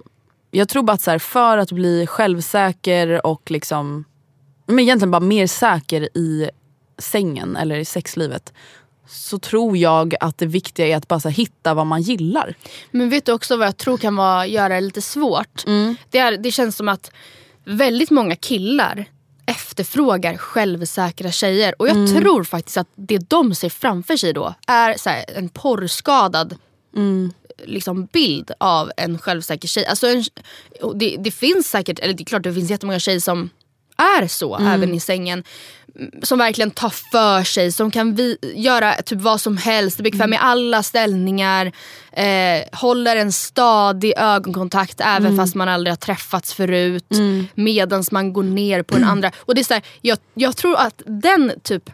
[0.50, 4.04] jag tror bara att så här, för att bli självsäker och liksom
[4.66, 6.50] men egentligen bara mer säker i
[6.98, 8.52] sängen eller i sexlivet
[9.08, 12.54] så tror jag att det viktiga är att bara hitta vad man gillar.
[12.90, 15.64] Men vet du också vad jag tror kan vara, göra det lite svårt?
[16.10, 17.10] Det, är, det känns som att
[17.64, 19.04] väldigt många killar
[19.46, 21.74] efterfrågar självsäkra tjejer.
[21.78, 26.56] Och jag tror faktiskt att det de ser framför sig då är här, en porrskadad
[27.64, 29.86] liksom, bild av en självsäker tjej.
[29.86, 30.24] Alltså en,
[30.94, 33.50] det, det finns säkert, eller det är klart det finns jättemånga tjejer som
[33.96, 35.44] är så även i sängen.
[35.98, 40.32] Mm, Som verkligen tar för sig, som kan vi, göra typ vad som helst, bekväm
[40.32, 41.72] i alla ställningar.
[42.12, 47.06] Eh, håller en stadig ögonkontakt även fast man aldrig har träffats förut.
[47.54, 49.30] Medans man går ner på den andra.
[49.38, 51.90] Och det är så här, jag, jag tror att den typ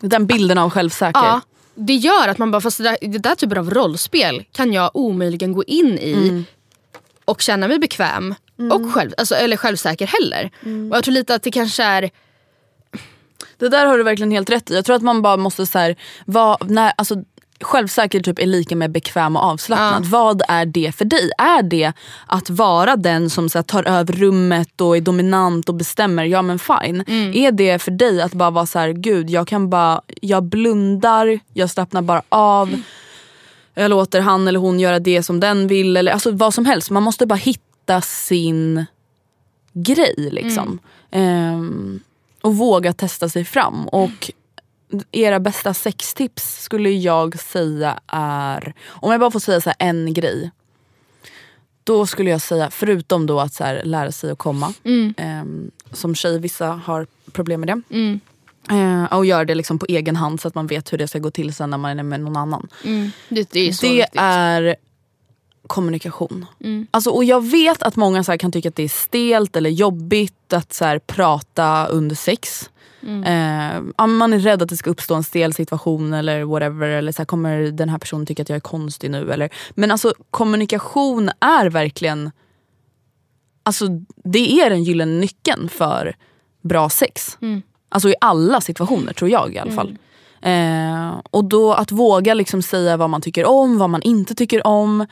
[0.00, 1.20] Den bilden av självsäker.
[1.20, 1.40] Ja,
[1.74, 4.90] det gör att man bara, fast det där, det där typen av rollspel kan jag
[4.94, 6.44] omöjligen gå in i
[7.24, 8.34] och känna mig bekväm
[8.72, 10.50] och själv, alltså, eller självsäker heller.
[10.90, 12.10] Och jag tror lite att det kanske är,
[13.58, 14.74] Det där har du verkligen helt rätt i.
[14.74, 15.96] Jag tror att man bara måste så här,
[16.26, 17.16] vara, när, alltså,
[17.60, 20.06] självsäker typ är lika med bekväm och avslappnad.
[20.06, 21.30] Vad är det för dig?
[21.38, 21.92] Är det
[22.26, 26.24] att vara den som så här, tar över rummet och är dominant och bestämmer?
[26.24, 27.04] Ja men fine.
[27.34, 31.40] Är det för dig att bara vara så här, gud jag kan bara, jag blundar,
[31.52, 32.82] jag slappnar bara av.
[33.74, 35.96] Jag låter han eller hon göra det som den vill.
[35.96, 36.90] Eller, alltså vad som helst.
[36.90, 38.84] Man måste bara hitta sin
[39.72, 40.28] grej.
[40.32, 40.78] liksom.
[41.10, 42.00] Ehm,
[42.40, 43.88] och våga testa sig fram.
[43.88, 44.30] Och
[45.12, 50.14] era bästa sextips skulle jag säga är, om jag bara får säga så här en
[50.14, 50.50] grej.
[51.84, 54.74] Då skulle jag säga, förutom då att så här, lära sig att komma.
[55.16, 57.82] ehm, som tjej, vissa har problem med det.
[58.70, 61.18] Eh, och göra det liksom på egen hand så att man vet hur det ska
[61.18, 62.68] gå till sen när man är med någon annan.
[63.28, 64.76] det, det är så det är
[65.66, 66.46] kommunikation.
[66.90, 69.70] Alltså, och jag vet att många så här, kan tycka att det är stelt eller
[69.70, 72.70] jobbigt att så här, prata under sex.
[73.26, 76.88] Eh, ja, man är rädd att det ska uppstå en stel situation eller whatever.
[76.88, 79.32] Eller så här, kommer den här personen tycka att jag är konstig nu?
[79.32, 82.30] Eller, men alltså kommunikation är verkligen
[83.66, 83.86] Alltså
[84.24, 86.16] det är den gyllene nyckeln för
[86.62, 87.38] bra sex.
[87.94, 89.98] Alltså i alla situationer tror jag i alla fall.
[90.42, 94.66] Eh, och då att våga liksom säga vad man tycker om, vad man inte tycker
[94.66, 95.06] om.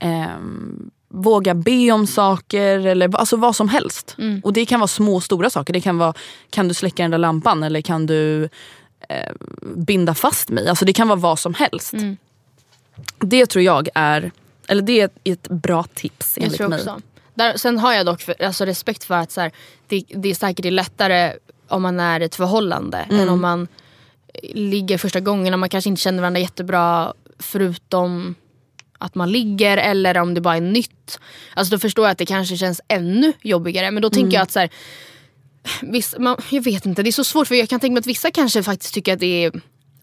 [0.00, 4.16] Ehm, våga be om saker eller alltså vad som helst.
[4.42, 5.72] Och det kan vara små och stora saker.
[5.72, 6.14] Det kan vara,
[6.50, 8.48] kan du släcka den där lampan eller kan du
[9.08, 9.32] eh,
[9.76, 10.68] binda fast mig?
[10.68, 11.94] Alltså det kan vara vad som helst.
[13.18, 14.30] Det tror jag är,
[14.68, 16.78] eller det är ett bra tips Jag enligt tror mig.
[16.78, 17.00] också.
[17.34, 19.52] Där, sen har jag dock för, alltså respekt för att så här,
[19.88, 21.32] det, det är säkert det är lättare
[21.70, 23.68] om man är i ett förhållande än om man
[24.42, 28.34] ligger första gången och man kanske inte känner varandra jättebra förutom
[28.98, 31.20] att man ligger eller om det bara är nytt.
[31.54, 34.50] Alltså då förstår jag att det kanske känns ännu jobbigare men då tänker jag att
[34.50, 34.70] så här,
[35.82, 38.06] Vissa, man, jag vet inte, det är så svårt för jag kan tänka mig att
[38.06, 39.60] vissa kanske faktiskt tycker att det är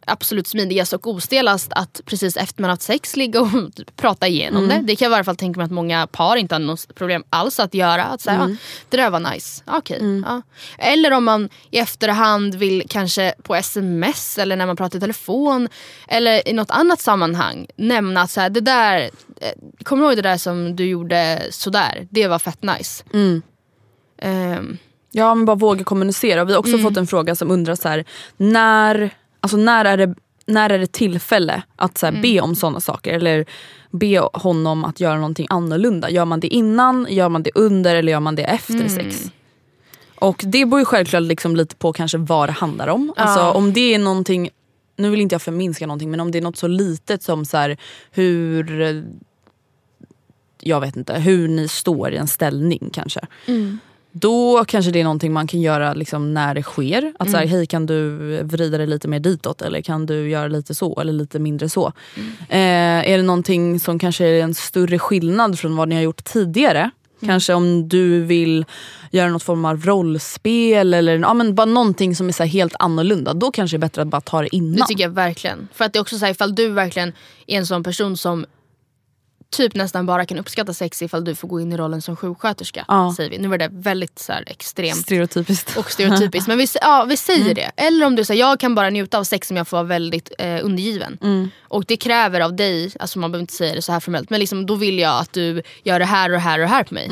[0.07, 3.49] absolut smidigast och ostelast att precis efter man haft sex ligga och
[3.95, 4.81] prata igenom det.
[4.83, 7.23] Det kan jag i alla fall tänka mig att många par inte har något problem
[7.29, 8.03] alls att göra.
[8.03, 8.55] Att säga, ah,
[8.89, 10.23] det där var nice, okej.
[10.25, 10.41] ja.
[10.77, 15.69] Eller om man i efterhand vill kanske på sms eller när man pratar i telefon
[16.07, 19.09] eller i något annat sammanhang nämna att så här, det där,
[19.41, 19.51] eh,
[19.83, 22.07] kommer du ihåg det där som du gjorde sådär?
[22.09, 23.03] Det var fett nice.
[24.21, 24.77] Ehm,
[25.11, 26.43] Ja men bara våga kommunicera.
[26.45, 28.05] Vi har också fått en fråga som undrar så här,
[28.37, 29.09] när,
[29.47, 33.13] alltså när, är det, när är det tillfälle att så här, be om sådana saker?
[33.13, 33.45] Eller
[33.91, 36.09] be honom att göra någonting annorlunda.
[36.09, 39.31] Gör man det innan, gör man det under eller gör man det efter sex?
[40.19, 43.13] Och det beror ju självklart liksom lite på kanske vad det handlar om.
[43.15, 44.49] Alltså om det är någonting,
[44.95, 47.57] nu vill inte jag förminska någonting men om det är något så litet som så
[47.57, 47.77] här,
[48.11, 49.05] hur
[50.61, 53.19] jag vet inte, hur ni står i en ställning kanske.
[54.19, 57.13] Då kanske det är någonting man kan göra liksom när det sker.
[57.19, 60.47] Att så här, hej kan du vrida dig lite mer ditåt eller kan du göra
[60.47, 61.93] lite så eller lite mindre så.
[62.49, 66.23] Eh, är det någonting som kanske är en större skillnad från vad ni har gjort
[66.23, 66.91] tidigare.
[67.25, 68.65] Kanske om du vill
[69.11, 73.33] göra något form av rollspel eller ja, men bara någonting som är så helt annorlunda.
[73.33, 74.75] Då kanske det är bättre att bara ta det innan.
[74.75, 75.67] Det tycker jag verkligen.
[75.73, 77.13] För att det är också så här, ifall du verkligen
[77.47, 78.45] är en sån person som
[79.49, 82.85] typ nästan bara kan uppskatta sex ifall du får gå in i rollen som sjuksköterska.
[82.87, 83.13] Ja.
[83.17, 83.37] Säger vi.
[83.37, 85.77] Nu var det väldigt så här, extremt Stereotypiskt.
[85.77, 86.47] och stereotypiskt.
[86.47, 87.71] Men vi, ja, vi säger det.
[87.75, 90.31] Eller om du säger jag kan bara njuta av sex om jag får vara väldigt
[90.37, 91.17] eh, undergiven.
[91.67, 94.39] Och det kräver av dig, alltså man behöver inte säga det så här formellt, men
[94.39, 96.83] liksom, då vill jag att du gör det här och det här och det här
[96.83, 97.09] på mig.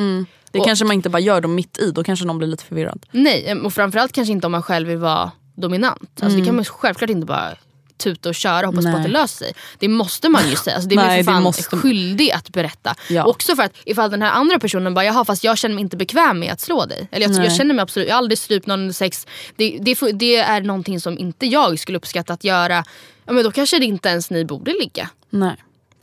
[0.51, 2.63] Det Och- kanske man inte bara gör då mitt i, då kanske någon blir lite
[2.63, 3.05] förvirrad.
[3.11, 6.19] Nej, och framförallt kanske inte om man själv vill vara dominant.
[6.23, 7.55] Alltså, Det kan man självklart inte bara
[7.97, 8.97] tuta och köra och hoppas på Nej.
[8.97, 9.53] att det löser sig.
[9.79, 10.75] Det måste man ju säga.
[10.75, 12.95] Alltså, det är man Nej, det för fan måste- skyldig att berätta.
[13.09, 13.23] Ja.
[13.25, 15.97] Också för att ifall den här andra personen bara jaha fast jag känner mig inte
[15.97, 17.07] bekväm med att slå dig.
[17.11, 19.27] Eller jag, jag känner mig absolut, jag har aldrig strypt någon under sex.
[19.55, 22.83] Det, det, det är någonting som inte jag skulle uppskatta att göra.
[23.25, 25.09] Ja, men då kanske det inte ens ni borde ligga.
[25.29, 25.49] Nej,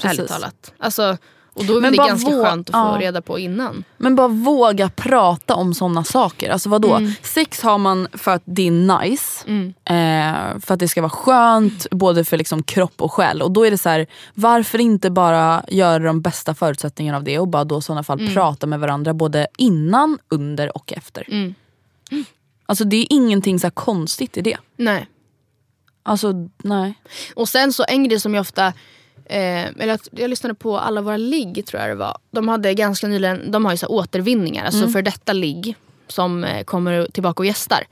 [0.03, 0.26] Ärligt precis.
[0.32, 0.72] talat.
[0.78, 1.16] Alltså,
[1.55, 3.07] och då är Men det ganska vå- skönt att få ja.
[3.07, 3.85] reda på innan.
[3.97, 6.51] Men bara våga prata om såna saker.
[6.51, 7.01] Alltså vadå?
[7.23, 9.45] Sex har man för att det är nice.
[9.85, 13.43] Eh, för att det ska vara skönt både för liksom kropp och själ.
[13.43, 17.39] Och då är det så här, varför inte bara göra de bästa förutsättningarna av det
[17.39, 21.55] och bara då i sådana fall prata med varandra både innan, under och efter.
[22.67, 24.57] Alltså det är ingenting så konstigt i det.
[24.77, 25.07] Nej.
[26.03, 26.33] Alltså
[26.63, 26.95] nej.
[27.35, 28.73] Och sen så en grej som jag ofta,
[29.25, 32.18] eh, eller jag, jag lyssnade på Alla våra ligg tror jag det var.
[32.31, 35.77] De hade ganska nyligen, de har ju så återvinningar, alltså för detta ligg
[36.09, 37.85] som eh, kommer tillbaka och gästar.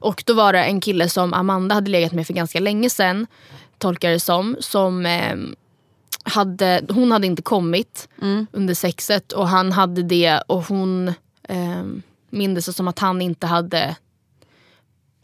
[0.00, 3.26] Och då var det en kille som Amanda hade legat med för ganska länge sedan,
[3.78, 5.36] tolkar det som, som eh,
[6.24, 8.08] hade, hon hade inte kommit
[8.52, 11.08] under sexet och han hade det och hon
[11.48, 11.84] eh,
[12.30, 13.96] mindes det som att han inte hade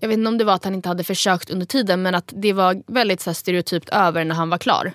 [0.01, 2.33] jag vet inte om det var att han inte hade försökt under tiden men att
[2.37, 4.93] det var väldigt så här, stereotypt över när han var klar.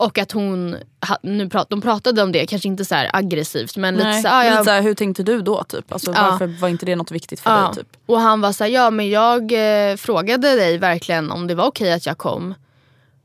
[0.00, 0.76] Och att hon,
[1.22, 4.22] nu prat, de pratade om det, kanske inte så aggressivt men lite Nej.
[4.22, 5.64] så, ah, Lite jag, så här, hur tänkte du då?
[5.64, 5.92] Typ?
[5.92, 6.30] Alltså, Ja.
[6.30, 7.66] Varför var inte det något viktigt för ja.
[7.66, 7.74] dig?
[7.74, 7.96] Typ?
[8.06, 9.52] Och han var så här, ja men jag
[9.90, 12.54] eh, frågade dig verkligen om det var okej att jag kom.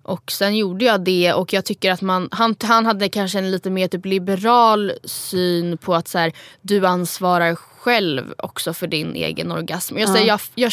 [0.05, 3.51] Och sen gjorde jag det och jag tycker att man, han, han hade kanske en
[3.51, 9.15] lite mer typ liberal syn på att så här, du ansvarar själv också för din
[9.15, 9.97] egen orgasm.
[9.97, 10.71] Jag, säger, jag, jag,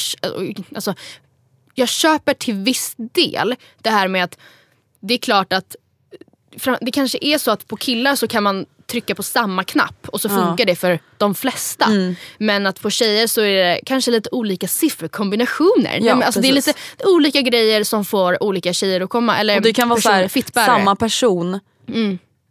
[0.75, 0.95] alltså,
[1.75, 4.39] jag köper till viss del det här med att
[5.01, 5.77] det är klart att
[6.81, 10.21] det kanske är så att på killar så kan man trycka på samma knapp och
[10.21, 11.85] så funkar det för de flesta.
[11.85, 12.15] Mm.
[12.39, 15.91] Men att på tjejer så är det kanske lite olika sifferkombinationer.
[16.01, 16.73] Nej, men alltså det är lite
[17.05, 19.39] olika grejer som får olika tjejer att komma.
[19.39, 20.31] Eller Och det kan vara så här.
[20.35, 20.67] Mm.
[20.67, 21.61] samma person.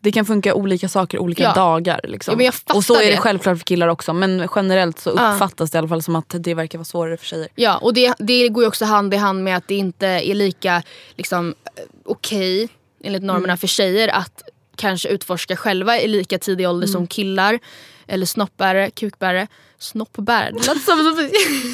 [0.04, 1.54] Det kan funka olika saker olika Ja.
[1.54, 1.99] dagar.
[2.04, 2.41] Liksom.
[2.41, 3.18] Ja, och så är det det.
[3.18, 4.14] självklart för killar också.
[4.14, 5.34] Men generellt så Ja.
[5.34, 7.47] uppfattas det i alla fall som att det verkar vara svårare för tjejer.
[7.56, 10.34] Ja, och det, det går ju också hand i hand med att det inte är
[10.36, 10.84] lika
[11.16, 12.70] liksom, eh, okej
[13.04, 13.58] enligt normerna Mm.
[13.58, 14.43] för tjejer att
[14.76, 16.93] kanske utforska själva i lika tidig ålder Mm.
[16.93, 17.60] som killar.
[18.08, 19.47] Eller snoppbärare, kukbärare.
[19.80, 21.30] Snoppbärare, det låter som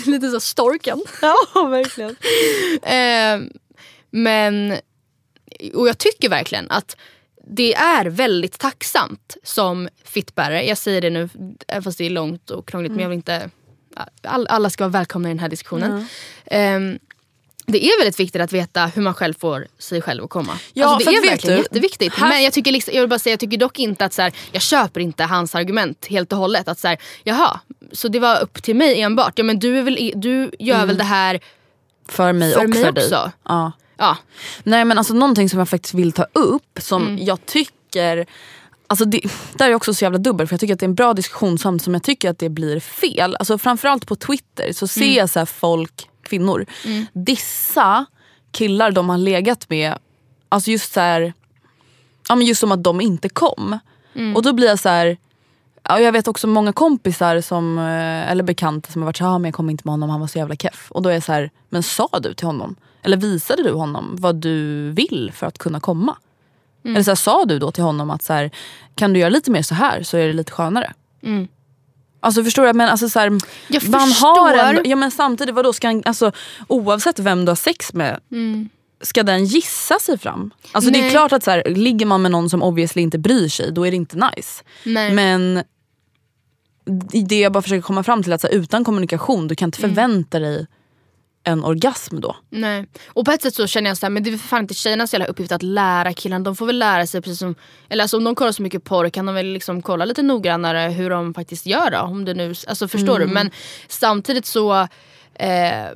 [0.11, 1.03] lite så storken.
[1.21, 2.15] Ja verkligen.
[2.84, 3.59] Eh,
[4.09, 4.78] men,
[5.73, 6.97] och jag tycker verkligen att
[7.49, 10.63] det är väldigt tacksamt som fittbärare.
[10.67, 11.30] Jag säger det nu,
[11.67, 13.49] även fast det är långt och krångligt men jag vill inte...
[14.23, 16.07] All, alla ska vara välkomna i den här diskussionen.
[16.45, 16.99] Ehm,
[17.72, 20.59] det är väldigt viktigt att veta hur man själv får sig själv att komma.
[20.74, 22.13] Ja, alltså, det är verkligen du, jätteviktigt.
[22.13, 24.22] här- Men jag, tycker liksom, jag vill bara säga, jag tycker dock inte att så
[24.22, 26.68] här, jag köper inte hans argument helt och hållet.
[26.68, 27.59] Att så här, jaha,
[27.91, 29.34] så det var upp till mig enbart.
[29.36, 31.39] Ja men du, är väl, du gör väl det här
[32.09, 33.03] För mig för och mig för dig.
[33.05, 33.32] också?
[33.45, 33.72] Ja.
[33.97, 34.18] Ja.
[34.63, 38.26] Nej men alltså någonting som jag faktiskt vill ta upp som jag tycker
[38.89, 39.22] Alltså det,
[39.53, 41.57] där är också så jävla dubbel för jag tycker att det är en bra diskussion
[41.57, 43.36] samtidigt som jag tycker att det blir fel.
[43.36, 46.65] Alltså framförallt på Twitter så ser jag så folk, kvinnor,
[47.13, 48.05] dissa
[48.51, 49.93] killar de har legat med.
[50.49, 51.34] Alltså just så här,
[52.30, 53.80] ja men just som att de inte kom.
[54.36, 55.17] Och då blir jag så här.
[55.84, 59.32] Ja, jag vet också många kompisar som, eh, eller bekanta som har varit så här,
[59.32, 60.88] "Ja, men jag kom inte med honom, han var så jävla keff.
[60.91, 62.75] Och då är jag så här, men sa du till honom?
[63.01, 66.17] Eller visade du honom vad du vill för att kunna komma?
[66.84, 68.51] Eller så här, sa du då till honom att så här,
[68.95, 70.93] kan du göra lite mer så här så är det lite skönare?
[72.28, 72.73] Alltså förstår du?
[72.73, 73.32] Men, alltså, så här,
[73.67, 74.28] Jag man förstår.
[74.28, 76.32] har ändå, ja, men samtidigt, vadå, ska han, alltså,
[76.67, 78.19] oavsett vem du har sex med,
[79.01, 80.51] ska den gissa sig fram?
[80.71, 83.49] Alltså, det är klart att så här, ligger man med någon som obviously inte bryr
[83.49, 84.63] sig, då är det inte nice.
[84.84, 85.11] Nej.
[85.13, 85.63] Men
[87.28, 89.80] det jag bara försöker komma fram till är att här, utan kommunikation, du kan inte
[89.80, 90.67] förvänta dig
[91.47, 92.35] en orgasm då.
[92.49, 92.85] Nej.
[93.07, 94.73] Och på ett sätt så känner jag så här, men det är för fan inte
[94.73, 96.43] tjejernas jävla uppgift att lära killarna.
[96.43, 97.55] De får väl lära sig precis som,
[97.89, 100.89] eller alltså om de kollar så mycket porr kan de väl liksom kolla lite noggrannare
[100.89, 101.97] hur de faktiskt gör då.
[101.97, 103.27] Om det nu, alltså förstår du?
[103.27, 103.51] Men
[103.87, 104.87] samtidigt så,
[105.33, 105.87] eh,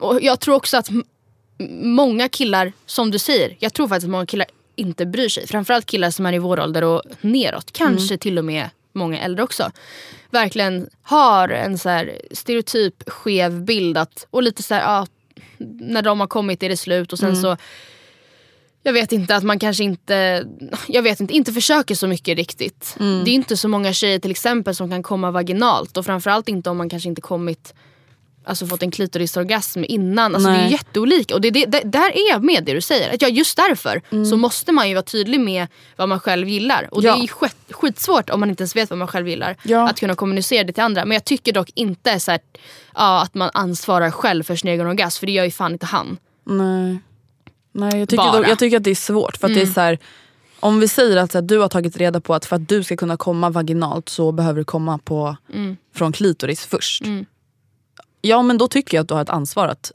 [0.00, 0.88] och jag tror också att
[1.82, 4.46] många killar, som du säger, jag tror faktiskt att många killar
[4.76, 5.46] inte bryr sig.
[5.46, 7.72] Framförallt killar som är i vår ålder och neråt.
[7.72, 9.70] Kanske till och med många äldre också.
[10.34, 15.06] Verkligen har en så här stereotyp skev bild att, och lite så här, ja,
[15.80, 17.56] när de har kommit är det slut och sen så
[18.82, 20.46] jag vet inte att man kanske inte,
[20.88, 22.96] jag vet inte, inte försöker så mycket riktigt.
[23.24, 26.70] Det är inte så många tjejer till exempel som kan komma vaginalt och framförallt inte
[26.70, 27.74] om man kanske inte kommit
[28.46, 30.34] Alltså fått en klitorisorgasm innan.
[30.34, 31.34] Alltså det är jätteolika.
[31.34, 33.14] Och det, det, det, där är jag med det du säger.
[33.14, 35.66] Att ja, just därför så måste man ju vara tydlig med
[35.96, 36.88] vad man själv gillar.
[36.90, 37.16] Och Ja.
[37.16, 39.56] det är skit, skitsvårt om man inte ens vet vad man själv gillar.
[39.62, 39.88] Ja.
[39.88, 41.04] Att kunna kommunicera det till andra.
[41.04, 42.40] Men jag tycker dock inte så här,
[42.94, 45.20] ja, att man ansvarar själv för sin egen orgasm.
[45.20, 46.16] För det gör ju fan inte han.
[46.44, 46.98] Nej.
[47.72, 49.36] Nej jag, tycker dock, jag tycker att det är svårt.
[49.36, 49.98] För att det är så här,
[50.60, 52.96] om vi säger att här, du har tagit reda på att för att du ska
[52.96, 55.36] kunna komma vaginalt så behöver du komma på,
[55.94, 57.02] från klitoris först.
[58.26, 59.92] Ja men då tycker jag att du har ett ansvar att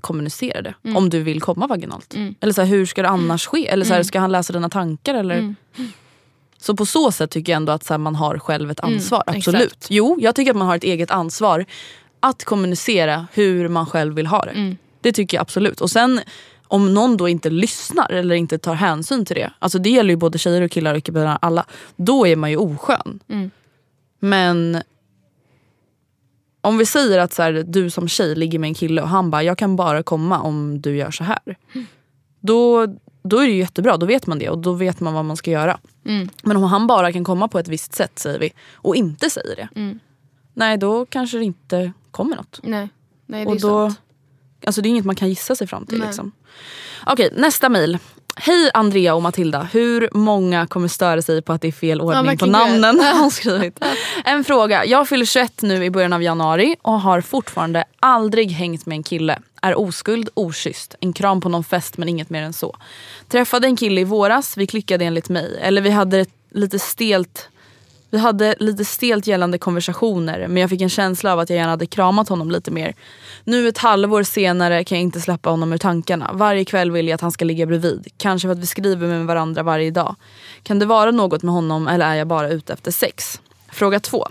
[0.00, 0.74] kommunicera det.
[0.94, 2.14] Om du vill komma vaginalt.
[2.40, 3.68] Eller så här, hur ska det annars ske?
[3.68, 5.14] Eller så här, ska han läsa dina tankar?
[5.14, 5.54] Eller?
[6.58, 9.22] Så på så sätt tycker jag ändå att så här, man har själv ett ansvar.
[9.26, 9.62] Absolut.
[9.62, 9.86] exakt.
[9.90, 11.64] Jo, jag tycker att man har ett eget ansvar
[12.20, 14.76] att kommunicera hur man själv vill ha det.
[15.00, 15.80] Det tycker jag absolut.
[15.80, 16.20] Och sen
[16.68, 19.52] om någon då inte lyssnar eller inte tar hänsyn till det.
[19.58, 21.64] Alltså det gäller ju både tjejer och killar och alla.
[21.96, 23.20] Då är man ju oskön.
[24.18, 24.82] Men
[26.66, 29.30] om vi säger att så här, du som tjej ligger med en kille och han
[29.30, 31.56] bara jag kan bara komma om du gör så här.
[32.40, 32.86] Då,
[33.22, 35.50] då är det jättebra, då vet man det och då vet man vad man ska
[35.50, 35.78] göra.
[36.42, 39.56] Men om han bara kan komma på ett visst sätt säger vi och inte säger
[39.56, 39.68] det.
[40.54, 42.60] Nej då kanske det inte kommer något.
[42.62, 42.88] Nej,
[43.26, 44.00] Nej det Och är då, sant.
[44.66, 46.00] alltså det är inget man kan gissa sig fram till.
[46.00, 46.32] Liksom.
[47.06, 47.98] Okej, nästa mejl.
[48.38, 49.68] Hej Andrea och Matilda.
[49.72, 52.52] Hur många kommer störa sig på att det är fel ordning på verkligen.
[52.52, 53.00] namnen?
[53.20, 53.84] hon skrivit.
[54.24, 54.84] En fråga.
[54.84, 59.02] Jag fyller 21 nu i början av januari och har fortfarande aldrig hängt med en
[59.02, 59.38] kille.
[59.62, 60.94] Är oskuld, okysst.
[61.00, 62.76] En kram på någon fest men inget mer än så.
[63.28, 65.58] Träffade en kille i våras, vi klickade enligt mig.
[65.62, 67.48] Eller vi hade ett lite stelt
[68.10, 71.70] vi hade lite stelt gällande konversationer men jag fick en känsla av att jag gärna
[71.70, 72.94] hade kramat honom lite mer.
[73.44, 76.30] Nu ett halvår senare kan jag inte släppa honom ur tankarna.
[76.32, 78.08] Varje kväll vill jag att han ska ligga bredvid.
[78.16, 80.16] Kanske för att vi skriver med varandra varje dag.
[80.62, 83.40] Kan det vara något med honom eller är jag bara ute efter sex?
[83.68, 84.26] Fråga två.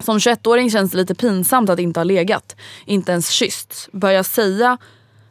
[0.00, 2.56] Som 21-åring känns det lite pinsamt att inte ha legat.
[2.84, 3.88] Inte ens kyssts.
[3.92, 4.78] Bör jag säga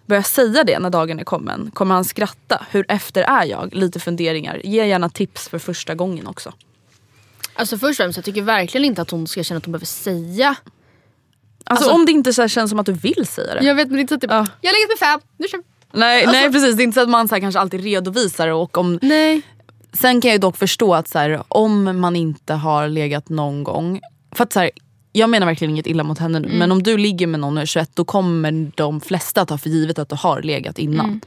[0.06, 1.72] Bör jag säga det när dagen är kommen?
[1.74, 2.66] Kommer han skratta?
[2.70, 3.74] Hur efter är jag?
[3.74, 4.62] Lite funderingar.
[4.64, 6.54] Ge gärna tips för första gången också.
[7.58, 9.86] Alltså först och främst, jag tycker verkligen inte att hon ska känna att hon behöver
[9.86, 10.48] säga.
[10.50, 10.66] Alltså,
[11.86, 13.66] Alltså- om det inte så här känns som att du vill säga det.
[13.66, 14.48] Jag vet men det är inte så att typ, Ja.
[14.62, 15.64] jag har legat med fem, nu kör vi.
[15.94, 18.48] Nej, Alltså- nej precis, det är inte så att man så här kanske alltid redovisar
[18.48, 19.42] och om, Nej.
[19.94, 23.64] Sen kan jag ju dock förstå att så här, om man inte har legat någon
[23.64, 24.02] gång.
[24.36, 24.72] För att så här,
[25.12, 26.50] jag menar verkligen inget illa mot henne nu.
[26.54, 29.70] Men om du ligger med någon och är 21 då kommer de flesta ta för
[29.70, 31.22] givet att du har legat innan.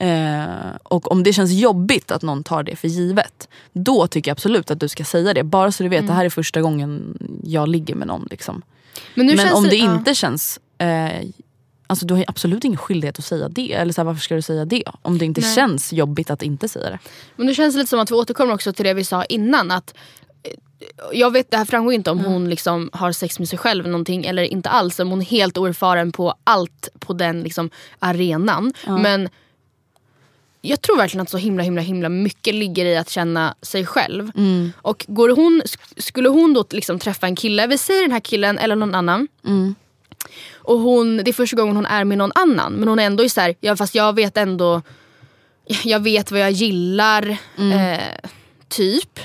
[0.00, 3.48] Eh, och om det känns jobbigt att någon tar det för givet.
[3.72, 5.42] Då tycker jag absolut att du ska säga det.
[5.42, 8.28] Bara så du vet, det här är första gången jag ligger med någon.
[8.30, 8.62] Liksom.
[9.14, 9.94] Men, Men om det ja.
[9.94, 10.60] inte känns...
[10.78, 11.28] Eh,
[11.86, 13.72] alltså du har ju absolut ingen skyldighet att säga det.
[13.72, 14.84] Eller så här, varför ska du säga det?
[15.02, 15.54] Om det inte Nej.
[15.54, 16.98] känns jobbigt att inte säga det.
[17.36, 19.70] Men det känns lite som att vi återkommer också till det vi sa innan.
[19.70, 19.94] Att
[21.12, 24.24] jag vet, det här framgår inte om hon liksom har sex med sig själv någonting
[24.26, 25.00] eller inte alls.
[25.00, 28.72] Om hon är helt oerfaren på allt på den liksom, arenan.
[28.86, 29.28] Men
[30.68, 34.30] jag tror verkligen att så himla himla himla mycket ligger i att känna sig själv.
[34.82, 38.20] Och går hon, sk- skulle hon då liksom träffa en kille, vi säger den här
[38.20, 39.28] killen eller någon annan.
[40.54, 43.28] Och hon, det är första gången hon är med någon annan men hon är ändå
[43.28, 44.82] så här, ja, fast jag vet ändå
[45.84, 47.36] jag vet vad jag gillar,
[47.72, 48.30] eh,
[48.68, 49.20] typ.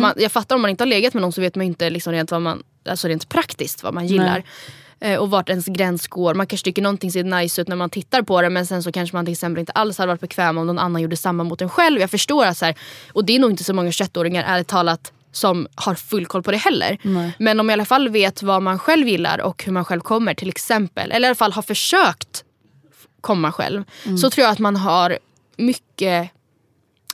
[0.00, 2.12] Man, jag fattar om man inte har legat med någon så vet man inte liksom
[2.12, 4.38] rent, vad man, alltså rent praktiskt vad man gillar.
[4.38, 4.42] Eh,
[5.18, 6.34] och vart ens gräns går.
[6.34, 8.92] Man kanske tycker någonting ser nice ut när man tittar på det men sen så
[8.92, 11.62] kanske man till exempel inte alls hade varit bekväm om någon annan gjorde samma mot
[11.62, 12.00] en själv.
[12.00, 12.74] Jag förstår att så här,
[13.12, 16.50] och det är nog inte så många 21-åringar ärligt talat som har full koll på
[16.50, 16.98] det heller.
[17.38, 20.00] Men om man i alla fall vet vad man själv gillar och hur man själv
[20.00, 21.12] kommer till exempel.
[21.12, 22.44] Eller i alla fall har försökt
[23.20, 23.84] komma själv.
[24.20, 25.18] Så tror jag att man har
[25.56, 26.30] mycket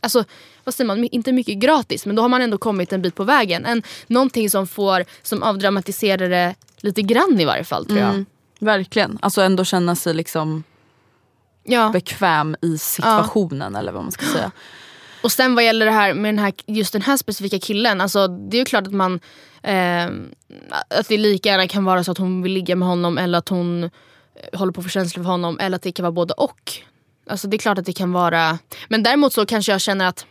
[0.00, 0.24] Alltså,
[0.64, 3.24] vad säger man, inte mycket gratis men då har man ändå kommit en bit på
[3.24, 3.66] vägen.
[3.66, 8.24] En, någonting som får, som avdramatiserar det lite grann i varje fall tror jag.
[8.58, 9.18] Verkligen.
[9.22, 10.64] Alltså ändå känna sig liksom
[11.64, 11.90] Ja.
[11.92, 14.50] bekväm i situationen eller vad man ska säga.
[15.22, 18.00] Och sen vad gäller det här med den här, just den här specifika killen.
[18.00, 19.20] Alltså, det är ju klart att man
[19.62, 20.04] eh,
[20.88, 23.48] att det lika gärna kan vara så att hon vill ligga med honom eller att
[23.48, 23.90] hon eh,
[24.58, 25.58] håller på att få känslor för honom.
[25.58, 26.72] Eller att det kan vara både och.
[27.26, 28.58] Alltså det är klart att det kan vara...
[28.88, 30.26] Men däremot så kanske jag känner att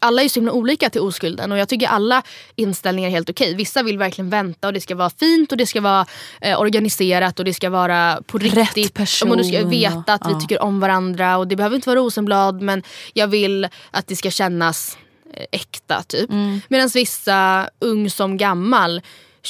[0.00, 2.22] alla är så himla olika till oskulden och jag tycker alla
[2.56, 3.54] inställningar är helt okej.
[3.54, 6.06] Vissa vill verkligen vänta och det ska vara fint och det ska vara
[6.40, 8.94] eh, organiserat och det ska vara på riktigt.
[8.94, 11.88] person Och du ska veta att vi och- tycker om varandra och det behöver inte
[11.88, 12.82] vara rosenblad men
[13.12, 14.98] jag vill att det ska kännas
[15.34, 16.30] eh, äkta typ.
[16.68, 19.02] Medan vissa, ung som gammal,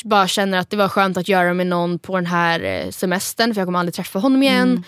[0.05, 3.55] bara känner att det var skönt att göra med någon på den här eh, semestern
[3.55, 4.84] för jag kommer aldrig träffa honom igen.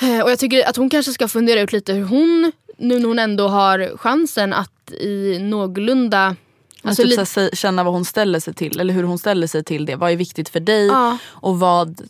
[0.00, 3.08] Eh, Och jag tycker att hon kanske ska fundera ut lite hur hon, nu när
[3.08, 6.36] hon ändå har chansen att i någorlunda...
[6.82, 9.18] Alltså, typ li- så här, säg- känna vad hon ställer sig till eller hur hon
[9.18, 9.96] ställer sig till det.
[9.96, 11.18] Vad är viktigt för dig Ja.
[11.26, 12.02] och vad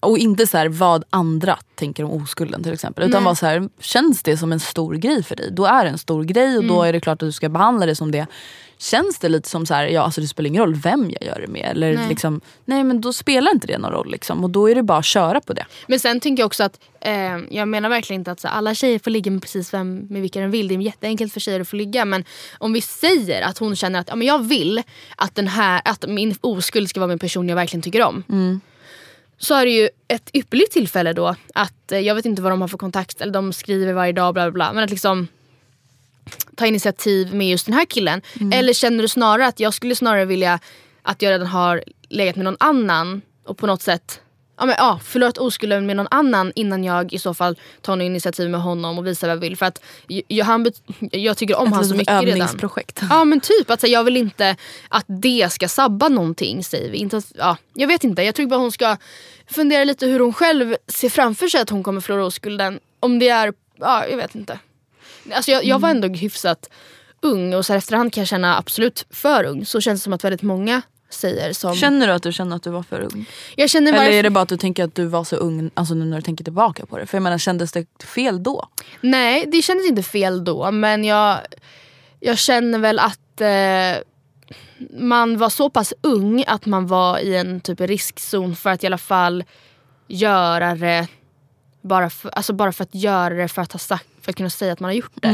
[0.00, 3.08] och inte så här, vad andra tänker om oskulden till exempel.
[3.08, 5.50] Utan vad så här, känns det som en stor grej för dig?
[5.52, 6.88] Då är det en stor grej och då Mm.
[6.88, 8.26] är det klart att du ska behandla det som det.
[8.78, 11.40] Känns det lite som så här, ja alltså det spelar ingen roll vem jag gör
[11.40, 11.70] det med.
[11.70, 12.08] Eller Nej.
[12.08, 14.44] liksom, nej men då spelar inte det någon roll liksom.
[14.44, 15.66] Och då är det bara att köra på det.
[15.86, 18.98] Men sen tänker jag också att, eh, jag menar verkligen inte att så, alla tjejer
[18.98, 20.68] får ligga med precis vem med vilka de vill.
[20.68, 22.04] Det är jätteenkelt för tjejer att få ligga.
[22.04, 22.24] Men
[22.58, 24.82] om vi säger att hon känner att ja, men jag vill
[25.16, 28.24] att, den här, att min oskuld ska vara med en person jag verkligen tycker om.
[29.38, 32.60] Så är det ju ett ypperligt tillfälle då att, eh, jag vet inte vad de
[32.60, 34.72] har för kontakt, eller de skriver varje dag bla bla bla.
[34.72, 35.28] Men att liksom
[36.56, 38.22] ta initiativ med just den här killen.
[38.52, 40.58] Eller känner du snarare att jag skulle snarare vilja
[41.02, 44.20] att jag redan har legat med någon annan och på något sätt
[44.58, 48.04] ja, men, ja, förlorat oskulden med någon annan innan jag i så fall tar något
[48.04, 49.56] initiativ med honom och visar vad jag vill.
[49.56, 49.82] För att
[50.28, 50.66] jag, han,
[51.12, 52.28] jag tycker om Ett honom så mycket redan.
[52.28, 53.00] övningsprojekt.
[53.10, 54.56] Ja men typ, att, så, jag vill inte
[54.88, 56.98] att det ska sabba någonting säger vi.
[56.98, 58.96] Inte, att- ja, jag vet inte, jag tycker bara hon ska
[59.50, 62.78] fundera lite hur hon själv ser framför sig att hon kommer förlora oskulden.
[63.00, 64.58] Om det är, ja jag vet inte.
[65.32, 66.70] Alltså jag, jag var ändå hyfsat
[67.20, 69.66] ung och så här efterhand kan jag känna absolut för ung.
[69.66, 71.74] Så känns det som att väldigt många säger som...
[71.74, 73.26] Känner du att du känner att du var för ung?
[73.56, 75.70] jag känner Eller varför- är det bara att du tänker att du var så ung
[75.74, 77.06] alltså nu när du tänker tillbaka på det?
[77.06, 78.68] För jag menar kändes det fel då?
[79.00, 81.38] Nej, det kändes inte fel då men jag,
[82.20, 84.02] jag känner väl att eh,
[84.98, 88.86] man var så pass ung att man var i en typ riskzon för att i
[88.86, 89.44] alla fall
[90.08, 91.06] göra det
[91.82, 94.50] bara för, alltså bara för att göra det för att, ha sagt, för att kunna
[94.50, 95.28] säga att man har gjort det.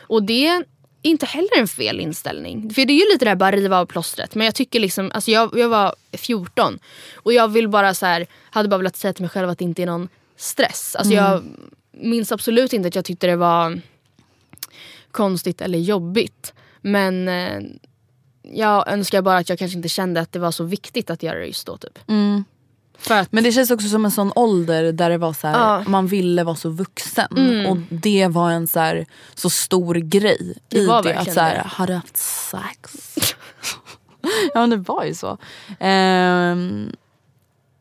[0.00, 0.64] Och det är
[1.02, 2.70] inte heller en fel inställning.
[2.70, 4.34] För det är ju lite det här bara riva av plåstret.
[4.34, 6.78] Men jag tycker liksom, alltså jag, jag var 14
[7.14, 9.64] och jag vill bara så här, hade bara velat säga till mig själv att det
[9.64, 10.96] inte är någon stress.
[10.98, 11.42] Alltså jag
[11.92, 13.80] minns absolut inte att jag tyckte det var
[15.10, 16.52] konstigt eller jobbigt.
[16.80, 17.60] Men eh,
[18.42, 21.38] jag önskar bara att jag kanske inte kände att det var så viktigt att göra
[21.38, 21.76] det just då.
[21.76, 21.98] Typ.
[22.06, 22.44] För
[23.10, 25.76] att, Men det känns också som en sån ålder där det var så här.
[25.76, 25.90] Mm.
[25.90, 27.66] man ville vara så vuxen.
[27.66, 31.18] Och det var en så, här, så stor grej Det i var det.
[31.18, 31.64] Att så här, det.
[31.66, 33.14] har du haft sex?
[34.54, 35.38] ja men det var ju så.
[35.80, 36.92] Ehm,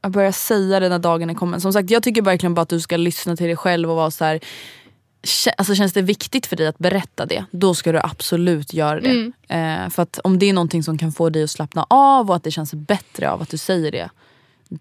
[0.02, 1.62] jag börjar säga det när dagen är kommen.
[1.62, 4.12] Som sagt jag tycker verkligen bara att du ska lyssna till dig själv och vara
[4.12, 4.40] så här.
[5.58, 9.10] Alltså känns det viktigt för dig att berätta det, då ska du absolut göra det.
[9.10, 9.34] Mm.
[9.84, 12.36] Eh, för att om det är någonting som kan få dig att slappna av och
[12.36, 14.10] att det känns bättre av att du säger det.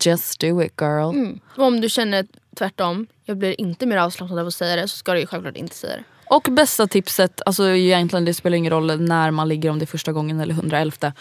[0.00, 1.10] Just do it girl.
[1.10, 1.40] mm.
[1.56, 2.26] och om du känner
[2.56, 5.56] tvärtom, jag blir inte mer avslappnad av att säga det så ska du ju självklart
[5.56, 6.04] inte säga det.
[6.30, 9.86] Och bästa tipset, alltså egentligen det spelar ingen roll när man ligger om det är
[9.86, 11.12] första gången eller 111.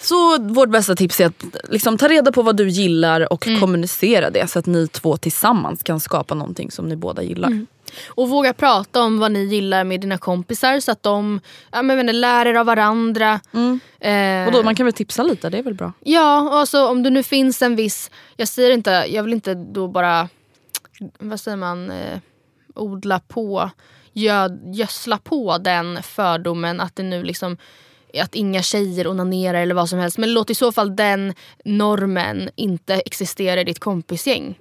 [0.00, 4.30] Så vårt bästa tips är att liksom, ta reda på vad du gillar och kommunicera
[4.30, 7.66] det så att ni två tillsammans kan skapa någonting som ni båda gillar.
[8.08, 11.40] Och våga prata om vad ni gillar med dina kompisar så att de
[11.72, 13.40] ja, men, inte, lär er av varandra.
[14.00, 15.92] Eh, Och då, man kan väl tipsa lite, det är väl bra.
[16.00, 18.10] Ja, och alltså, om det nu finns en viss...
[18.36, 20.28] Jag säger inte, jag vill inte då bara,
[21.18, 22.18] vad säger man, eh,
[22.74, 23.70] odla på,
[24.12, 27.56] göd, gödsla på den fördomen att det nu liksom
[28.22, 30.18] att inga tjejer onanerar eller vad som helst.
[30.18, 31.34] Men låt i så fall den
[31.64, 34.58] normen inte existera i ditt kompisgäng.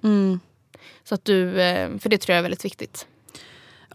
[1.03, 3.07] Så att du, eh, för det tror jag är väldigt viktigt.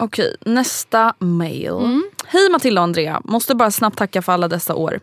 [0.00, 2.02] Okej, nästa mail.
[2.26, 5.00] Hej Matilda och Andrea, måste bara snabbt tacka för alla dessa år.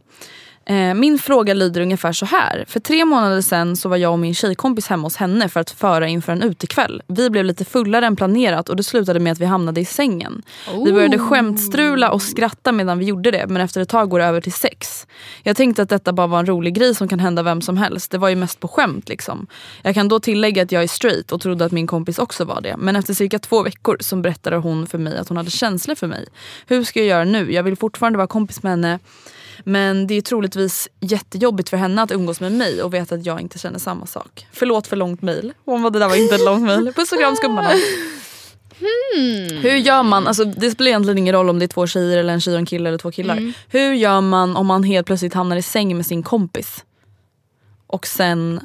[0.66, 2.66] Eh, min fråga lyder ungefär så här.
[2.68, 5.72] För tre månader sedan så var jag och min tjejkompis hemma hos henne för att
[5.72, 7.02] föra inför en utekväll.
[7.08, 10.42] Vi blev lite fullare än planerat och det slutade med att vi hamnade i sängen.
[10.86, 14.26] Vi började skämtstrula och skratta medan vi gjorde det men efter ett tag går det
[14.26, 15.08] över till sex.
[15.44, 18.12] Jag tänkte att detta bara var en rolig grej som kan hända vem som helst.
[18.12, 19.48] Det var ju mest på skämt liksom.
[19.82, 22.62] Jag kan då tillägga att jag är straight och trodde att min kompis också var
[22.62, 22.76] det.
[22.78, 26.08] Men efter cirka två veckor så berättade hon för mig att hon hade känslor för
[26.08, 26.28] mig.
[26.68, 27.54] Hur ska jag göra nu?
[27.54, 29.00] Jag vill fortfarande vara kompis med henne
[29.64, 33.42] men det är troligtvis jättejobbigt för henne att umgås med mig och veta att jag
[33.42, 34.48] inte känner samma sak.
[34.52, 35.22] Förlåt för långt
[35.82, 36.94] bara, det där var inte ett långt mail.
[36.96, 37.72] Puss och kram skummarna.
[39.62, 42.34] Hur gör man, alltså det spelar egentligen ingen roll om det är två tjejer eller
[42.34, 43.54] en tjej och en kille eller två killar.
[43.70, 46.84] Hur gör man om man helt plötsligt hamnar i säng med sin kompis?
[47.88, 48.60] Och sen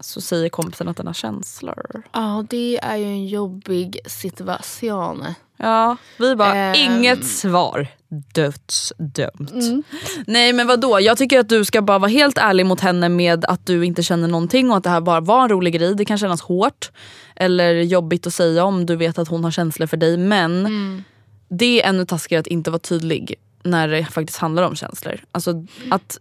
[0.00, 2.02] så säger kompisen att den har känslor.
[2.12, 5.24] Ja, det är ju en jobbig situation.
[5.56, 6.74] Ja, vi bara, Ehm.
[6.92, 7.88] inget svar.
[8.34, 9.84] Dödsdömt.
[10.26, 13.44] Nej men vadå, jag tycker att du ska bara vara helt ärlig mot henne med
[13.44, 15.94] att du inte känner någonting och att det här bara var en rolig grej.
[15.94, 16.90] Det kan kännas hårt
[17.36, 21.04] eller jobbigt att säga om du vet att hon har känslor för dig men
[21.48, 25.20] det är ännu taskigare att inte vara tydlig när det faktiskt handlar om känslor.
[25.32, 26.18] Alltså att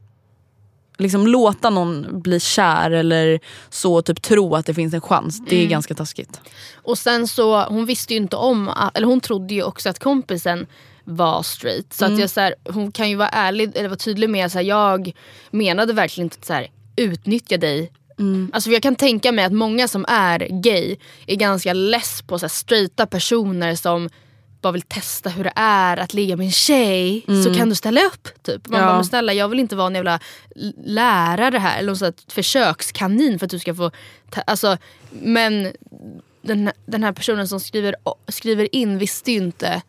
[0.97, 3.39] liksom låta någon bli kär eller
[3.69, 6.41] så typ tro att det finns en chans, det är ganska taskigt.
[6.75, 9.99] Och sen så, hon visste ju inte om, att- eller hon trodde ju också att
[9.99, 10.65] kompisen
[11.03, 11.93] var straight.
[11.93, 14.63] Så att jag, så här, hon kan ju vara ärlig, eller vara tydlig med att
[14.65, 15.11] jag
[15.51, 17.91] menade verkligen inte att så här, utnyttja dig.
[18.53, 20.95] Alltså för jag kan tänka mig att många som är gay
[21.27, 24.09] är ganska less på så här, straighta personer som
[24.65, 27.25] bara vill testa hur det är att ligga med en tjej.
[27.43, 28.43] Så kan du ställa upp?
[28.43, 28.67] Typ.
[28.67, 28.85] Man Ja.
[28.85, 30.19] bara, snälla jag vill inte vara en jävla
[30.85, 31.79] lärare här.
[31.79, 33.91] Eller någon försökskanin för att du ska få...
[34.47, 34.77] Alltså,
[35.11, 35.71] men
[36.41, 37.95] den, den här personen som skriver,
[38.27, 39.81] skriver in visste ju inte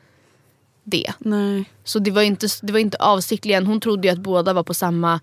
[0.85, 1.13] det.
[1.19, 1.65] Nej.
[1.85, 3.67] Så det var inte, det var inte avsiktligen.
[3.67, 5.21] Hon trodde ju att båda var på samma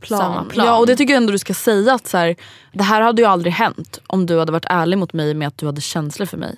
[0.00, 0.48] plan.
[0.48, 0.66] Plan.
[0.66, 2.36] Ja och det tycker jag ändå du ska säga att så här,
[2.72, 5.58] det här hade ju aldrig hänt om du hade varit ärlig mot mig med att
[5.58, 6.56] du hade känslor för mig.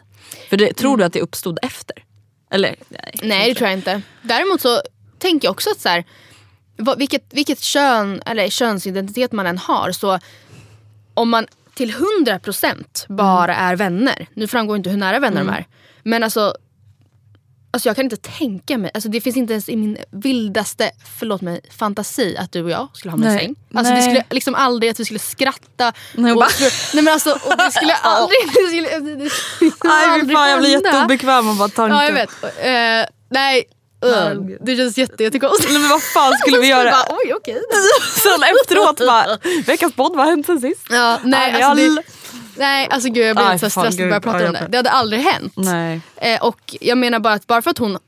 [0.51, 2.05] För det, tror du att det uppstod efter?
[2.51, 2.77] Eller?
[2.89, 4.03] Nej, Nej det tror jag inte.
[4.23, 4.83] Däremot så
[5.19, 6.05] tänker jag också att så här,
[6.77, 10.19] vad, vilket, vilket kön eller könsidentitet man än har så
[11.15, 11.95] om man till
[12.27, 14.27] 100% bara är vänner.
[14.35, 15.67] Nu framgår inte hur nära vänner de är.
[16.03, 16.55] Men alltså
[17.73, 21.41] Alltså jag kan inte tänka mig, alltså det finns inte ens i min vildaste, förlåt
[21.41, 23.55] mig, fantasi att du och jag skulle hamna i säng.
[23.75, 24.09] Alltså det Nej.
[24.09, 25.93] skulle liksom aldrig att vi skulle skratta.
[26.15, 30.09] Nej, och skulle, nej men alltså, och det skulle aldrig, det skulle, det skulle Nej
[30.09, 31.97] aldrig fan jag blir jätteobekväm av bara tanken.
[31.99, 32.31] Ja jag vet.
[32.43, 33.65] Eh, nej,
[34.05, 35.73] uh, det känns jätte, jättekonstigt.
[35.73, 36.91] Nej, men vad fan skulle vi göra?
[36.91, 37.61] Bara, Oj okej.
[38.23, 40.87] Sen efteråt bara, veckans podd, vad har hänt sen sist?
[40.91, 42.03] Ja, nej, alltså, all- det,
[42.61, 44.67] nej alltså gud jag blir Aj, så stressad när jag börjar prata om det.
[44.71, 45.53] Det hade aldrig hänt.
[45.57, 46.01] Nej.
[46.17, 47.99] Eh, och jag menar bara att bara för att hon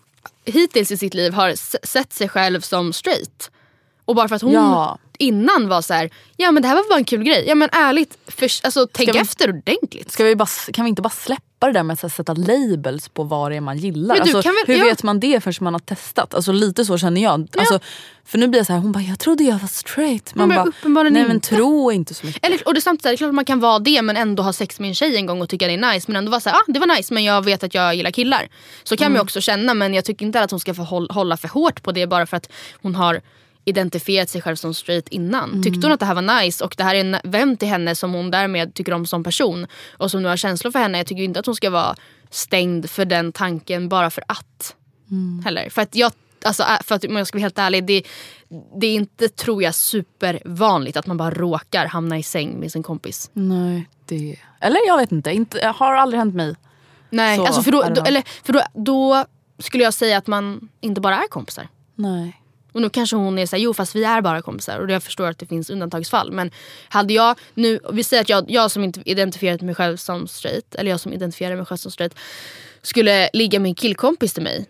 [0.45, 1.55] hittills i sitt liv har
[1.87, 3.51] sett sig själv som straight
[4.05, 4.99] och bara för att hon Ja.
[5.19, 7.45] innan var så här, ja men det här var bara en kul grej.
[7.49, 10.13] Ja men ärligt, för, alltså, tänk vi- efter ordentligt.
[10.13, 13.23] Ska vi bara, kan vi inte bara släppa det där med att sätta labels på
[13.25, 14.17] vad det är man gillar?
[14.17, 14.85] Alltså, väl- hur ja.
[14.85, 16.35] vet man det förrän man har testat?
[16.35, 17.49] Alltså, lite så känner jag.
[17.59, 17.81] Alltså,
[18.25, 20.35] för nu blir jag så här, hon bara jag trodde jag var straight.
[20.35, 21.49] Man men bara, uppenbarligen nej men inte.
[21.49, 22.47] tro inte så mycket.
[22.47, 24.43] Eller, och det är samtidigt, det är klart att man kan vara det men ändå
[24.43, 26.05] ha sex med en tjej en gång och tycka det är nice.
[26.09, 28.49] Men ändå vara såhär, ah, det var nice men jag vet att jag gillar killar.
[28.85, 29.17] Så kan man Mm.
[29.17, 31.83] ju också känna men jag tycker inte att hon ska få håll, hålla för hårt
[31.83, 32.49] på det bara för att
[32.83, 33.21] hon har
[33.65, 35.51] identifierat sig själv som straight innan.
[35.51, 35.63] Mm.
[35.63, 37.95] Tyckte hon att det här var nice och det här är en vän till henne
[37.95, 40.99] som hon därmed tycker om som person och som nu har känslor för henne.
[40.99, 41.97] Jag tycker inte att hon ska vara
[42.31, 44.77] stängd för den tanken bara för att.
[45.11, 45.43] Mm.
[45.45, 45.71] Heller.
[45.71, 46.13] För att jag
[46.45, 48.03] Alltså, för att om jag ska vara helt ärlig, det,
[48.81, 52.83] det är inte tror jag supervanligt att man bara råkar hamna i säng med sin
[52.83, 53.31] kompis.
[53.33, 54.37] Nej, det...
[54.61, 56.55] Eller jag vet inte, inte har aldrig hänt mig.
[57.11, 59.25] Nej, Så alltså för, då, då, eller, för då, då
[59.59, 61.69] skulle jag säga att man inte bara är kompisar.
[61.95, 62.42] Nej.
[62.73, 65.27] Och nu kanske hon är såhär, jo fast vi är bara kompisar och jag förstår
[65.27, 66.33] att det finns undantagsfall.
[66.33, 66.51] Men
[66.89, 70.75] hade jag nu, vi säger att jag, jag som inte identifierat mig själv som straight,
[70.75, 72.15] eller jag som identifierar mig själv som straight,
[72.83, 74.67] skulle ligga med en killkompis till mig.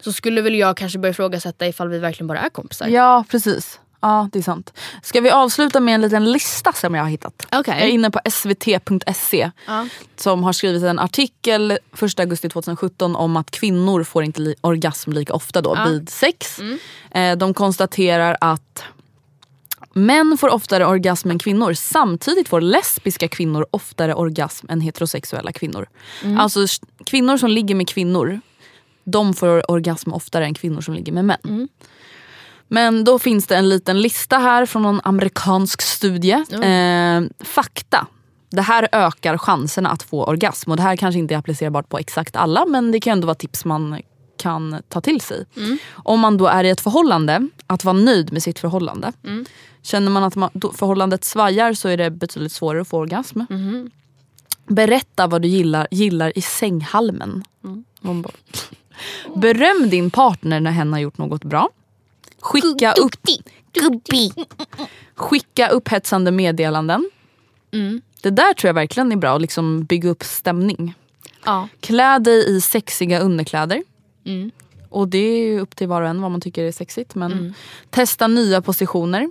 [0.00, 2.88] Så skulle väl jag kanske börja ifrågasätta ifall vi verkligen bara är kompisar.
[2.88, 3.80] Ja precis.
[4.00, 4.72] Ja, det är sant.
[5.02, 7.46] Ska vi avsluta med en liten lista som jag har hittat?
[7.52, 7.74] Okej.
[7.78, 9.86] Jag är inne på svt.se Ja.
[10.16, 15.32] som har skrivit en artikel 1 augusti 2017 om att kvinnor får inte orgasm lika
[15.34, 16.58] ofta då vid sex.
[17.10, 18.82] Eh, de konstaterar att
[19.92, 21.72] män får oftare orgasm än kvinnor.
[21.74, 25.86] Samtidigt får lesbiska kvinnor oftare orgasm än heterosexuella kvinnor.
[26.38, 28.40] Alltså s- kvinnor som ligger med kvinnor
[29.04, 31.68] de får orgasm oftare än kvinnor som ligger med män.
[32.68, 36.44] Men då finns det en liten lista här från någon amerikansk studie.
[36.62, 38.06] Eh, fakta.
[38.50, 40.70] Det här ökar chanserna att få orgasm.
[40.70, 43.34] Och det här kanske inte är applicerbart på exakt alla men det kan ändå vara
[43.34, 44.00] tips man
[44.38, 45.46] kan ta till sig.
[45.92, 49.12] Om man då är i ett förhållande, att vara nöjd med sitt förhållande.
[49.82, 53.40] Känner man att man, förhållandet svajar så är det betydligt svårare att få orgasm.
[54.68, 57.44] Berätta vad du gillar, gillar i sänghalmen.
[58.00, 58.32] Bara-
[59.36, 61.68] Beröm din partner när hen har gjort något bra.
[62.46, 63.16] Skicka upp,
[65.14, 67.10] skicka upphetsande meddelanden.
[68.22, 70.94] Det där tror jag verkligen är bra, att liksom bygga upp stämning.
[71.44, 71.68] Ja.
[71.80, 73.82] Klä dig i sexiga underkläder.
[74.88, 77.14] Och det är ju upp till var och en vad man tycker är sexigt.
[77.14, 77.54] Men
[77.90, 79.30] Testa nya positioner.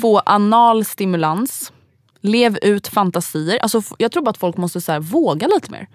[0.00, 1.72] Få anal stimulans.
[2.20, 3.58] Lev ut fantasier.
[3.58, 5.88] Alltså, jag tror bara att folk måste så här, våga lite mer.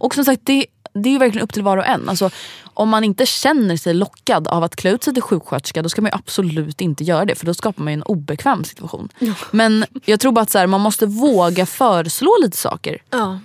[0.00, 2.08] Och som sagt, det, det är ju verkligen upp till var och en.
[2.08, 2.30] Alltså,
[2.64, 6.02] om man inte känner sig lockad av att klä ut sig till sjuksköterska då ska
[6.02, 9.08] man absolut inte göra det för då skapar man en obekväm situation.
[9.50, 13.02] Men jag tror bara att så här, man måste våga föreslå lite saker.
[13.10, 13.38] Ja.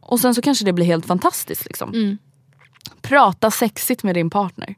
[0.00, 1.64] Och sen så kanske det blir helt fantastiskt.
[1.64, 2.18] Liksom.
[3.02, 4.74] Prata sexigt med din partner.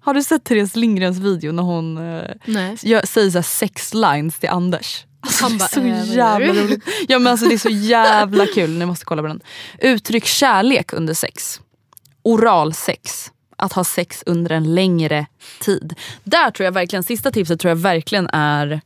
[0.00, 5.04] Har du sett Therese Lindgrens video när hon eh, säger så sex lines till Anders?
[5.20, 6.84] Alltså, Han bara, så eh, jävla roligt.
[7.08, 9.40] Ja, men alltså, det är så jävla kul, ni måste kolla på den.
[9.78, 11.60] Uttryck kärlek under sex.
[12.22, 13.30] Oralsex.
[13.56, 15.26] Att ha sex under en längre
[15.60, 15.94] tid.
[16.24, 18.80] Där tror jag verkligen, sista tipset tror jag verkligen är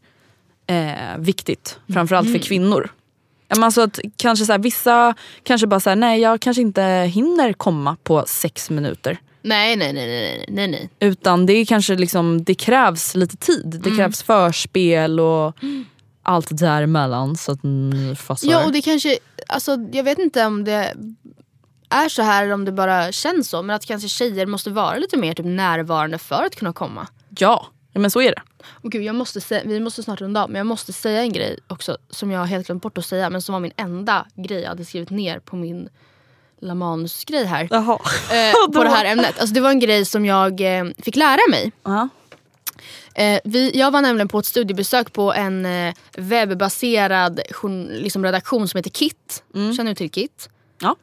[0.67, 1.79] eh, viktigt.
[1.93, 2.41] Framförallt Mm.
[2.41, 2.93] för kvinnor.
[3.49, 6.83] Ja, men Alltså att kanske så här, vissa kanske bara säger nej jag kanske inte
[7.15, 9.19] hinner komma på sex minuter.
[9.43, 10.91] Nej, nej, nej, nej, nej, nej.
[11.01, 13.81] Utan det är kanske liksom, det krävs lite tid.
[13.85, 15.57] Det krävs förspel och
[16.25, 17.37] allt däremellan.
[17.37, 18.49] Så att ni fattar.
[18.49, 20.95] Ja och det kanske, alltså jag vet inte om det
[21.89, 23.63] är så här eller om det bara känns så.
[23.63, 27.09] Men att kanske tjejer måste vara lite mer typ närvarande för att kunna komma.
[27.39, 27.67] ja.
[27.93, 28.43] men så är det.
[28.67, 31.33] Och gud, jag måste säga, vi måste snart runda av men jag måste säga en
[31.33, 34.61] grej också som jag helt glömt bort att säga men som var min enda grej
[34.61, 35.89] jag hade skrivit ner på min
[36.61, 37.69] La Manus-grej här.
[38.31, 39.39] Eh, på det här ämnet.
[39.39, 41.73] Alltså, det var en grej som jag eh, fick lära mig.
[41.83, 42.09] Ja.
[43.15, 47.41] Eh, vi, jag var nämligen på ett studiebesök på en eh, webbaserad
[47.91, 49.43] liksom redaktion som heter KIT.
[49.77, 50.49] Känner du till KIT?
[50.81, 50.97] Ja.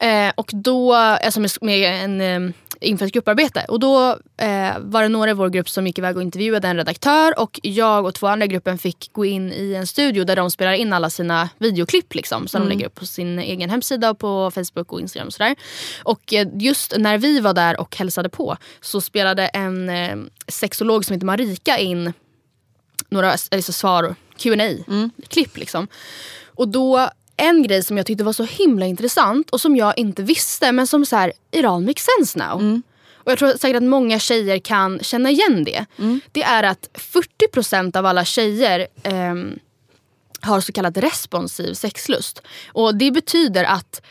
[0.00, 3.64] Eh, och då, alltså med, med en, eh, inför ett grupparbete.
[3.68, 6.76] Och då eh, var det några i vår grupp som gick iväg och intervjuade en
[6.76, 10.36] redaktör och jag och två andra i gruppen fick gå in i en studio där
[10.36, 14.10] de spelar in alla sina videoklipp liksom, som de lägger upp på sin egen hemsida
[14.10, 15.56] och på Facebook och Instagram och sådär.
[16.02, 20.16] Och eh, just när vi var där och hälsade på så spelade en eh,
[20.48, 22.12] sexolog som heter Marika in
[23.08, 24.84] några alltså, svar, Q&A
[25.28, 25.88] klipp liksom.
[26.54, 27.10] Och då
[27.40, 30.86] en grej som jag tyckte var så himla intressant och som jag inte visste men
[30.86, 32.58] som så här, it all makes sense now.
[33.14, 35.86] Och jag tror säkert att många tjejer kan känna igen det.
[36.32, 39.58] Det är att 40% av alla tjejer ehm,
[40.40, 42.42] har så kallad responsiv sexlust.
[42.72, 44.02] Och det betyder att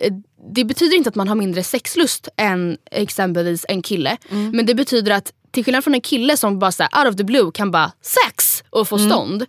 [0.00, 0.12] eh,
[0.54, 4.16] det betyder inte att man har mindre sexlust än exempelvis en kille.
[4.52, 7.16] Men det betyder att till skillnad från en kille som bara så här, out of
[7.16, 9.46] the blue kan bara sex och få stånd.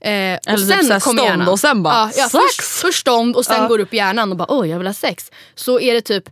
[0.00, 1.48] Eh, Eller och typ så här kommer hjärnan.
[1.48, 2.68] och sen bara, ja, ja, sex!
[2.80, 5.30] först, stånd och sen går upp hjärnan och bara oj jag vill ha sex.
[5.54, 6.28] Så är det typ,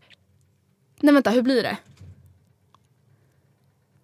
[1.01, 1.77] nej vänta hur blir det?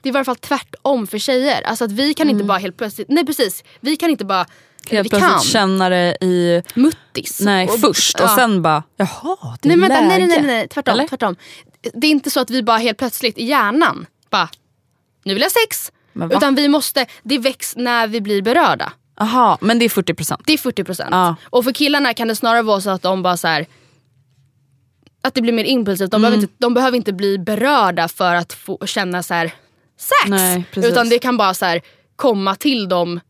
[0.02, 1.62] Det är i varje fall tvärtom för tjejer.
[1.62, 4.46] Alltså att vi kan inte bara helt plötsligt, nej precis, vi kan inte bara,
[4.90, 6.62] Helt vi kan, plötsligt känna det i...
[6.74, 7.40] muttis.
[7.40, 8.36] Nej, Och- först och ja.
[8.36, 10.42] sen bara jaha det är Nej, vänta, nej, nej, läge.
[10.42, 11.08] nej, nej, tvärtom, Eller?
[11.08, 11.36] tvärtom.
[11.94, 14.48] Det är inte så att vi bara helt plötsligt i hjärnan bara,
[15.24, 15.93] nu vill jag sex.
[16.30, 18.93] Utan vi måste, det väcks när vi blir berörda.
[19.23, 20.40] Aha, men det är 40 procent.
[20.47, 21.09] Det är 40 procent.
[21.12, 21.36] Ja.
[21.51, 23.66] Och för killarna kan det snarare vara så att de bara så här.
[25.23, 26.11] Att det blir mer impulsivt.
[26.11, 26.23] De, Mm.
[26.23, 29.47] behöver, inte, de behöver inte bli berörda för att få känna så här,
[29.99, 30.28] sex.
[30.31, 30.65] Nej.
[30.77, 31.81] Utan det kan bara så här,
[32.16, 33.20] komma till dem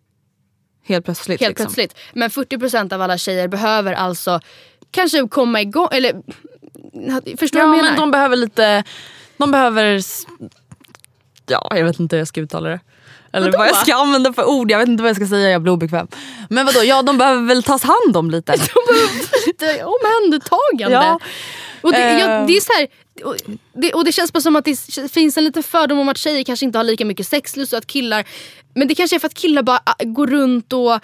[0.84, 1.40] Helt plötsligt.
[1.40, 1.66] helt liksom.
[1.74, 1.98] plötsligt.
[2.12, 4.40] Men 40 procent av alla tjejer behöver alltså
[4.90, 5.88] kanske komma igång.
[5.92, 6.12] Eller,
[7.36, 7.90] förstår du Ja vad jag menar?
[7.90, 8.84] men de behöver lite,
[9.36, 10.00] de behöver,
[11.46, 12.80] ja jag vet inte hur jag ska uttala det.
[13.32, 13.58] Eller Vadå?
[13.58, 15.72] vad jag ska använda för ord, jag vet inte vad jag ska säga, jag blir
[15.72, 16.08] obekväm.
[16.50, 18.52] Men vadå, ja de behöver väl tas hand om lite.
[19.46, 21.06] lite omhändertagande.
[21.06, 21.18] Ja.
[21.80, 22.18] Och det, Eh.
[22.20, 22.88] jag, det är så här,
[23.24, 23.36] och
[23.72, 24.76] det, och det känns bara som att det
[25.12, 27.86] finns en liten fördom om att tjejer kanske inte har lika mycket sexlust och att
[27.86, 28.24] killar...
[28.74, 30.98] Men det kanske är för att killar bara ah, går runt och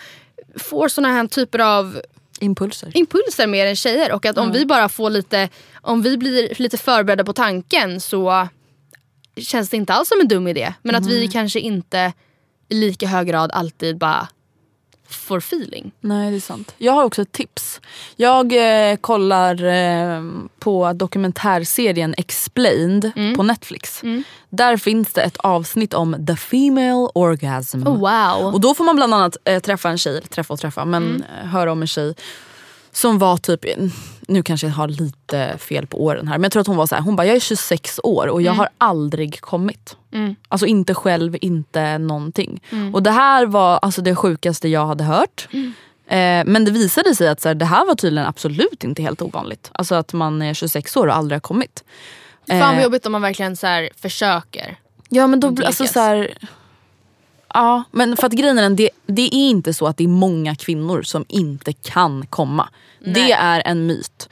[0.57, 2.01] får såna här typer av
[2.41, 2.91] Impulser.
[2.95, 4.13] impulser mer än tjejer.
[4.13, 5.49] Och att om vi bara får lite,
[5.81, 8.49] om vi blir lite förberedda på tanken så
[9.41, 10.75] känns det inte alls som en dum idé.
[10.83, 12.13] Men att vi kanske inte
[12.69, 14.29] i lika hög grad alltid bara
[15.09, 15.93] får feeling.
[16.01, 16.75] Nej det är sant.
[16.79, 17.81] Jag har också ett tips.
[18.17, 18.53] Jag
[18.91, 20.23] eh, kollar eh,
[20.59, 24.03] på dokumentärserien Explained på Netflix.
[24.51, 27.89] Där finns det ett avsnitt om the female orgasm.
[27.89, 28.55] Oh, wow.
[28.55, 31.47] Och då får man bland annat eh, träffa en tjej, träffa och träffa, men eh,
[31.47, 32.15] höra om en tjej
[33.01, 33.65] som var typ,
[34.21, 36.87] nu kanske jag har lite fel på åren här men jag tror att hon var
[36.87, 39.97] så här, hon bara jag är 26 år och jag har aldrig kommit.
[40.49, 42.63] Alltså inte själv, inte någonting.
[42.93, 45.49] Och det här var alltså det sjukaste jag hade hört.
[46.09, 49.23] Eh, men det visade sig att så här, det här var tydligen absolut inte helt
[49.23, 49.71] ovanligt.
[49.75, 51.85] Alltså att man är 26 år och aldrig har kommit.
[52.49, 54.77] Fan vad Eh, jobbigt om man verkligen så här försöker.
[55.09, 56.35] Ja men då, alltså så här,
[57.55, 60.09] Ja men för att grejen är den, det, det är inte så att det är
[60.09, 62.69] många kvinnor som inte kan komma.
[63.15, 64.29] Det är en myt.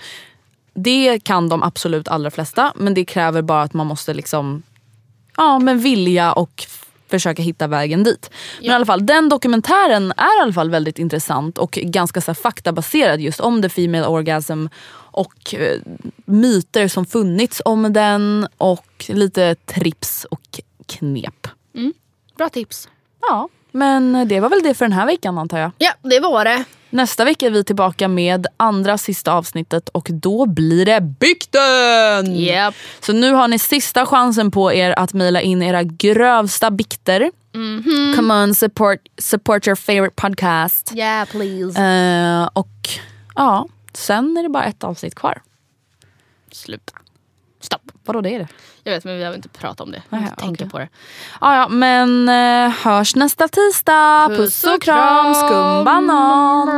[0.75, 4.63] Det kan de absolut allra flesta men det kräver bara att man måste liksom
[5.37, 6.67] ja, men vilja och
[7.09, 8.31] försöka hitta vägen dit.
[8.59, 12.31] Men i alla fall, den dokumentären är i alla fall väldigt intressant och ganska så
[12.31, 15.81] här, faktabaserad just om the female orgasm och eh,
[16.25, 21.49] myter som funnits om den och lite trips och knep.
[22.37, 22.89] Bra tips.
[23.29, 25.71] Ja, men det var väl det för den här veckan antar jag.
[25.79, 26.65] Ja det var det.
[26.91, 32.37] Nästa vecka är vi tillbaka med andra sista avsnittet och då blir det bikten!
[32.37, 32.75] Yep.
[33.01, 37.31] Så nu har ni sista chansen på er att mejla in era grövsta bikter.
[38.17, 40.93] Come on, support, support your favorite podcast.
[40.95, 41.81] Yeah please.
[41.81, 42.89] Eh, och
[43.35, 45.43] ja, sen är det bara ett avsnitt kvar.
[46.53, 46.93] Sluta.
[47.67, 47.93] Stopp.
[48.05, 48.49] Vadå det är det?
[48.83, 50.03] Jag vet men vi behöver inte prata om det.
[50.11, 50.71] Jag inte tänka okej.
[50.71, 50.89] på det.
[51.41, 54.29] Ja, ja, men eh, hörs nästa tisdag.
[54.29, 56.69] Puss och kram, skumbanan.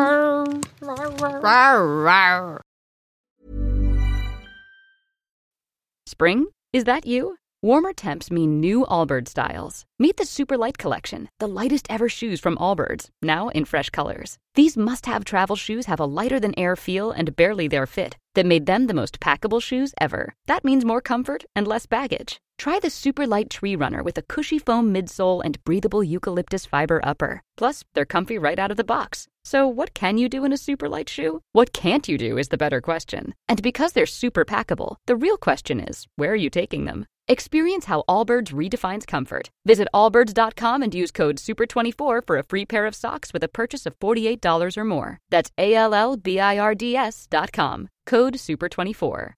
[6.11, 6.47] Spring?
[6.73, 7.37] Is that you?
[7.63, 9.85] Warmer temps mean new Allbirds styles.
[9.99, 14.39] Meet the Super Light Collection, the lightest ever shoes from Allbirds, now in fresh colors.
[14.55, 18.17] These must have travel shoes have a lighter than air feel and barely their fit
[18.39, 20.33] that made them the most packable shoes ever.
[20.47, 22.39] That means more comfort and less baggage.
[22.57, 27.01] Try the Super Light Tree Runner with a cushy foam midsole and breathable eucalyptus fiber
[27.03, 27.43] upper.
[27.57, 29.27] Plus, they're comfy right out of the box.
[29.43, 31.41] So, what can you do in a super light shoe?
[31.53, 33.35] What can't you do is the better question.
[33.49, 37.07] And because they're super packable, the real question is where are you taking them?
[37.31, 39.51] Experience how Allbirds redefines comfort.
[39.67, 43.85] Visit allbirds.com and use code SUPER24 for a free pair of socks with a purchase
[43.85, 45.19] of $48 or more.
[45.29, 47.89] That's A L L B I R D S.com.
[48.09, 49.35] Code SUPER24.